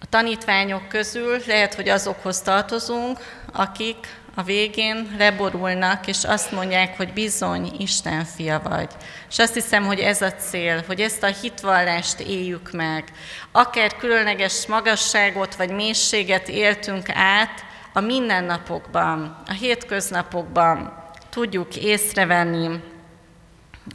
A 0.00 0.01
tanítványok 0.12 0.88
közül 0.88 1.38
lehet, 1.46 1.74
hogy 1.74 1.88
azokhoz 1.88 2.40
tartozunk, 2.40 3.18
akik 3.52 3.96
a 4.34 4.42
végén 4.42 5.14
leborulnak, 5.18 6.06
és 6.06 6.24
azt 6.24 6.52
mondják, 6.52 6.96
hogy 6.96 7.12
bizony, 7.12 7.72
Isten 7.78 8.24
fia 8.24 8.60
vagy. 8.64 8.88
És 9.30 9.38
azt 9.38 9.54
hiszem, 9.54 9.84
hogy 9.84 9.98
ez 9.98 10.22
a 10.22 10.32
cél, 10.32 10.82
hogy 10.86 11.00
ezt 11.00 11.22
a 11.22 11.26
hitvallást 11.26 12.20
éljük 12.20 12.72
meg. 12.72 13.04
Akár 13.52 13.96
különleges 13.96 14.66
magasságot 14.66 15.54
vagy 15.54 15.70
mélységet 15.70 16.48
éltünk 16.48 17.06
át 17.14 17.64
a 17.92 18.00
mindennapokban, 18.00 19.42
a 19.46 19.52
hétköznapokban, 19.52 20.92
tudjuk 21.30 21.76
észrevenni 21.76 22.80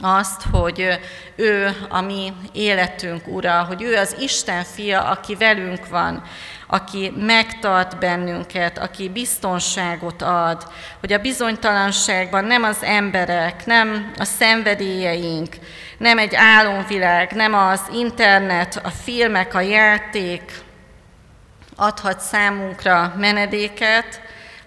azt, 0.00 0.42
hogy 0.50 0.98
ő 1.36 1.76
a 1.88 2.00
mi 2.00 2.32
életünk 2.52 3.26
ura, 3.26 3.62
hogy 3.62 3.82
ő 3.82 3.96
az 3.96 4.16
Isten 4.20 4.64
fia, 4.64 5.02
aki 5.02 5.34
velünk 5.34 5.88
van, 5.88 6.22
aki 6.66 7.12
megtart 7.16 7.98
bennünket, 7.98 8.78
aki 8.78 9.08
biztonságot 9.08 10.22
ad, 10.22 10.66
hogy 11.00 11.12
a 11.12 11.18
bizonytalanságban 11.18 12.44
nem 12.44 12.62
az 12.62 12.82
emberek, 12.82 13.66
nem 13.66 14.12
a 14.18 14.24
szenvedélyeink, 14.24 15.56
nem 15.98 16.18
egy 16.18 16.34
álomvilág, 16.34 17.32
nem 17.32 17.54
az 17.54 17.80
internet, 17.92 18.80
a 18.84 18.90
filmek, 18.90 19.54
a 19.54 19.60
játék 19.60 20.52
adhat 21.76 22.20
számunkra 22.20 23.14
menedéket, 23.18 24.20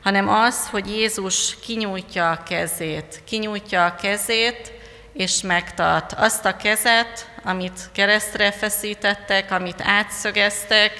hanem 0.03 0.29
az, 0.29 0.67
hogy 0.69 0.87
Jézus 0.87 1.57
kinyújtja 1.59 2.29
a 2.29 2.43
kezét, 2.43 3.21
kinyújtja 3.25 3.85
a 3.85 3.95
kezét, 3.95 4.71
és 5.13 5.41
megtart 5.41 6.13
azt 6.13 6.45
a 6.45 6.57
kezet, 6.57 7.29
amit 7.43 7.89
keresztre 7.91 8.51
feszítettek, 8.51 9.51
amit 9.51 9.81
átszögeztek, 9.83 10.91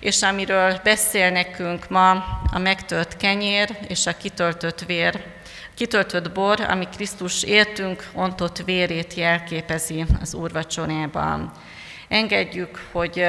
és 0.00 0.22
amiről 0.22 0.80
beszél 0.82 1.30
nekünk 1.30 1.88
ma 1.88 2.10
a 2.52 2.58
megtört 2.58 3.16
kenyér 3.16 3.78
és 3.88 4.06
a 4.06 4.16
kitöltött 4.16 4.80
vér, 4.80 5.24
kitöltött 5.74 6.32
bor, 6.32 6.60
ami 6.60 6.88
Krisztus 6.96 7.42
értünk 7.42 8.08
ontott 8.12 8.62
vérét 8.64 9.14
jelképezi 9.14 10.04
az 10.20 10.34
úrvacsorában. 10.34 11.52
Engedjük, 12.08 12.88
hogy 12.92 13.26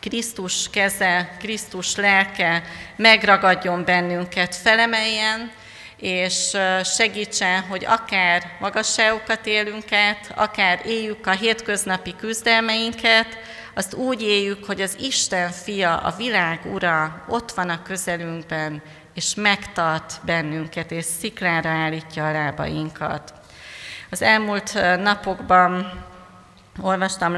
Krisztus 0.00 0.70
keze, 0.70 1.36
Krisztus 1.38 1.96
lelke 1.96 2.62
megragadjon 2.96 3.84
bennünket, 3.84 4.54
felemeljen, 4.54 5.52
és 6.00 6.56
segítsen, 6.84 7.62
hogy 7.62 7.84
akár 7.84 8.42
magasságokat 8.60 9.46
élünk 9.46 9.92
át, 9.92 10.32
akár 10.36 10.80
éljük 10.84 11.26
a 11.26 11.30
hétköznapi 11.30 12.14
küzdelmeinket, 12.16 13.38
azt 13.74 13.94
úgy 13.94 14.22
éljük, 14.22 14.64
hogy 14.64 14.80
az 14.80 14.96
Isten 15.00 15.50
fia, 15.50 15.96
a 15.96 16.14
világ 16.16 16.60
ura 16.72 17.24
ott 17.28 17.52
van 17.52 17.68
a 17.68 17.82
közelünkben, 17.82 18.82
és 19.14 19.34
megtart 19.34 20.20
bennünket, 20.24 20.90
és 20.90 21.04
sziklára 21.04 21.68
állítja 21.68 22.26
a 22.26 22.32
lábainkat. 22.32 23.32
Az 24.10 24.22
elmúlt 24.22 24.72
napokban 25.02 26.04
olvastam 26.80 27.36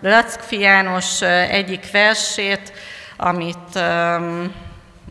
Lackfi 0.00 0.58
János 0.58 1.22
egyik 1.22 1.90
versét, 1.90 2.72
amit 3.16 3.80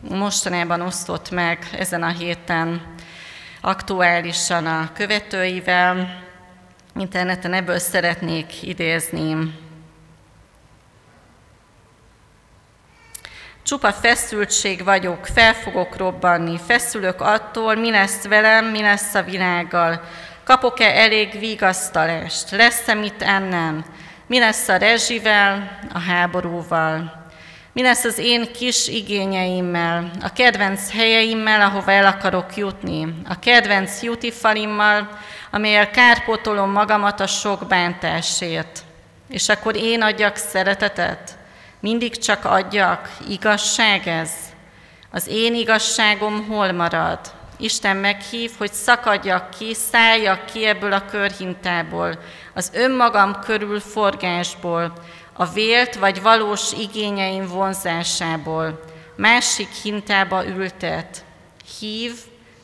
mostanában 0.08 0.80
osztott 0.80 1.30
meg 1.30 1.68
ezen 1.78 2.02
a 2.02 2.08
héten 2.08 2.91
aktuálisan 3.62 4.66
a 4.66 4.90
követőivel. 4.94 6.22
Interneten 6.96 7.52
ebből 7.52 7.78
szeretnék 7.78 8.62
idézni. 8.62 9.60
Csupa 13.62 13.92
feszültség 13.92 14.84
vagyok, 14.84 15.26
fel 15.26 15.54
fogok 15.54 15.96
robbanni, 15.96 16.58
feszülök 16.66 17.20
attól, 17.20 17.74
mi 17.74 17.90
lesz 17.90 18.24
velem, 18.24 18.64
mi 18.64 18.80
lesz 18.82 19.14
a 19.14 19.22
világgal. 19.22 20.02
Kapok-e 20.44 20.98
elég 21.00 21.38
vigasztalást? 21.38 22.50
Lesz-e 22.50 22.94
mit 22.94 23.22
ennem? 23.22 23.84
Mi 24.26 24.38
lesz 24.38 24.68
a 24.68 24.76
rezsivel, 24.76 25.78
a 25.92 25.98
háborúval? 25.98 27.21
Mi 27.74 27.82
lesz 27.82 28.04
az 28.04 28.18
én 28.18 28.52
kis 28.52 28.88
igényeimmel, 28.88 30.10
a 30.22 30.32
kedvenc 30.32 30.90
helyeimmel, 30.90 31.60
ahova 31.60 31.92
el 31.92 32.06
akarok 32.06 32.56
jutni, 32.56 33.14
a 33.28 33.38
kedvenc 33.38 34.02
jutifalimmal, 34.02 35.08
amelyel 35.50 35.90
kárpótolom 35.90 36.70
magamat 36.70 37.20
a 37.20 37.26
sok 37.26 37.66
bántásért. 37.66 38.82
És 39.28 39.48
akkor 39.48 39.76
én 39.76 40.02
adjak 40.02 40.36
szeretetet? 40.36 41.36
Mindig 41.80 42.18
csak 42.18 42.44
adjak? 42.44 43.16
Igazság 43.28 44.08
ez? 44.08 44.30
Az 45.10 45.26
én 45.28 45.54
igazságom 45.54 46.46
hol 46.48 46.72
marad? 46.72 47.20
Isten 47.58 47.96
meghív, 47.96 48.50
hogy 48.58 48.72
szakadjak 48.72 49.50
ki, 49.58 49.74
szálljak 49.74 50.44
ki 50.44 50.64
ebből 50.64 50.92
a 50.92 51.04
körhintából, 51.04 52.18
az 52.54 52.70
önmagam 52.74 53.38
körül 53.44 53.80
forgásból, 53.80 54.92
a 55.32 55.46
vélt 55.46 55.94
vagy 55.94 56.22
valós 56.22 56.72
igényeim 56.72 57.46
vonzásából, 57.46 58.80
másik 59.16 59.68
hintába 59.82 60.46
ültet. 60.46 61.24
Hív, 61.78 62.12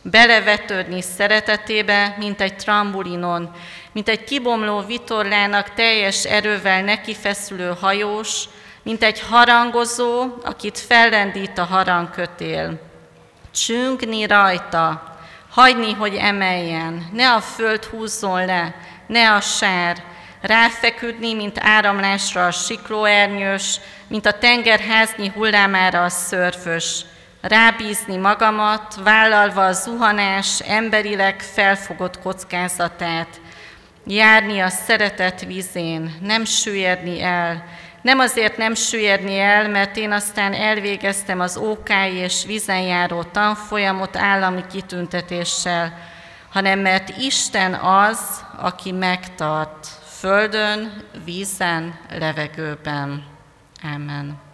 belevetődni 0.02 1.02
szeretetébe, 1.02 2.14
mint 2.18 2.40
egy 2.40 2.57
trambulinon, 2.57 3.50
mint 3.92 4.09
egy 4.09 4.24
kibomló 4.24 4.81
vitorlának 4.81 5.74
teljes 5.74 6.24
erővel 6.24 6.83
nekifeszülő 6.83 7.76
hajós, 7.81 8.44
mint 8.83 9.02
egy 9.02 9.20
harangozó, 9.20 10.24
akit 10.42 10.78
fellendít 10.78 11.59
a 11.59 11.64
harangkötél. 11.64 12.81
Csüngni 13.54 14.26
rajta, 14.26 15.16
hagyni, 15.50 15.92
hogy 15.92 16.14
emeljen, 16.14 17.09
ne 17.12 17.33
a 17.33 17.40
föld 17.40 17.85
húzzon 17.85 18.44
le, 18.44 18.74
ne 19.07 19.33
a 19.33 19.40
sár, 19.40 20.02
ráfeküdni, 20.40 21.35
mint 21.35 21.59
áramlásra 21.61 22.46
a 22.46 22.51
siklóernyős, 22.51 23.81
mint 24.09 24.27
a 24.27 24.38
tengerháznyi 24.38 25.29
hullámára 25.35 26.05
a 26.05 26.09
szörfös, 26.09 27.05
rábízni 27.40 28.16
magamat, 28.16 28.94
vállalva 29.05 29.64
a 29.64 29.72
zuhanás 29.72 30.61
emberileg 30.61 31.40
felfogott 31.40 32.18
kockázatát, 32.18 33.40
járni 34.07 34.61
a 34.61 34.68
szeretet 34.68 35.44
vízén, 35.44 36.16
nem 36.20 36.44
süllyedni 36.44 37.22
el, 37.22 37.64
nem 38.03 38.18
azért 38.18 38.57
nem 38.57 38.74
süllyedni 38.74 39.38
el, 39.38 39.68
mert 39.68 39.96
én 39.96 40.12
aztán 40.12 40.55
elvégeztem 40.55 41.40
az 41.40 41.57
ókái 41.57 42.14
és 42.14 42.44
vízen 42.46 42.81
járó 42.81 43.22
tanfolyamot 43.22 44.16
állami 44.16 44.64
kitüntetéssel, 44.72 45.98
hanem 46.51 46.79
mert 46.79 47.16
Isten 47.16 47.74
az, 47.74 48.44
aki 48.57 48.92
megtart 48.92 49.88
földön, 50.18 51.02
vízen, 51.24 51.98
levegőben. 52.11 53.24
Amen. 53.83 54.47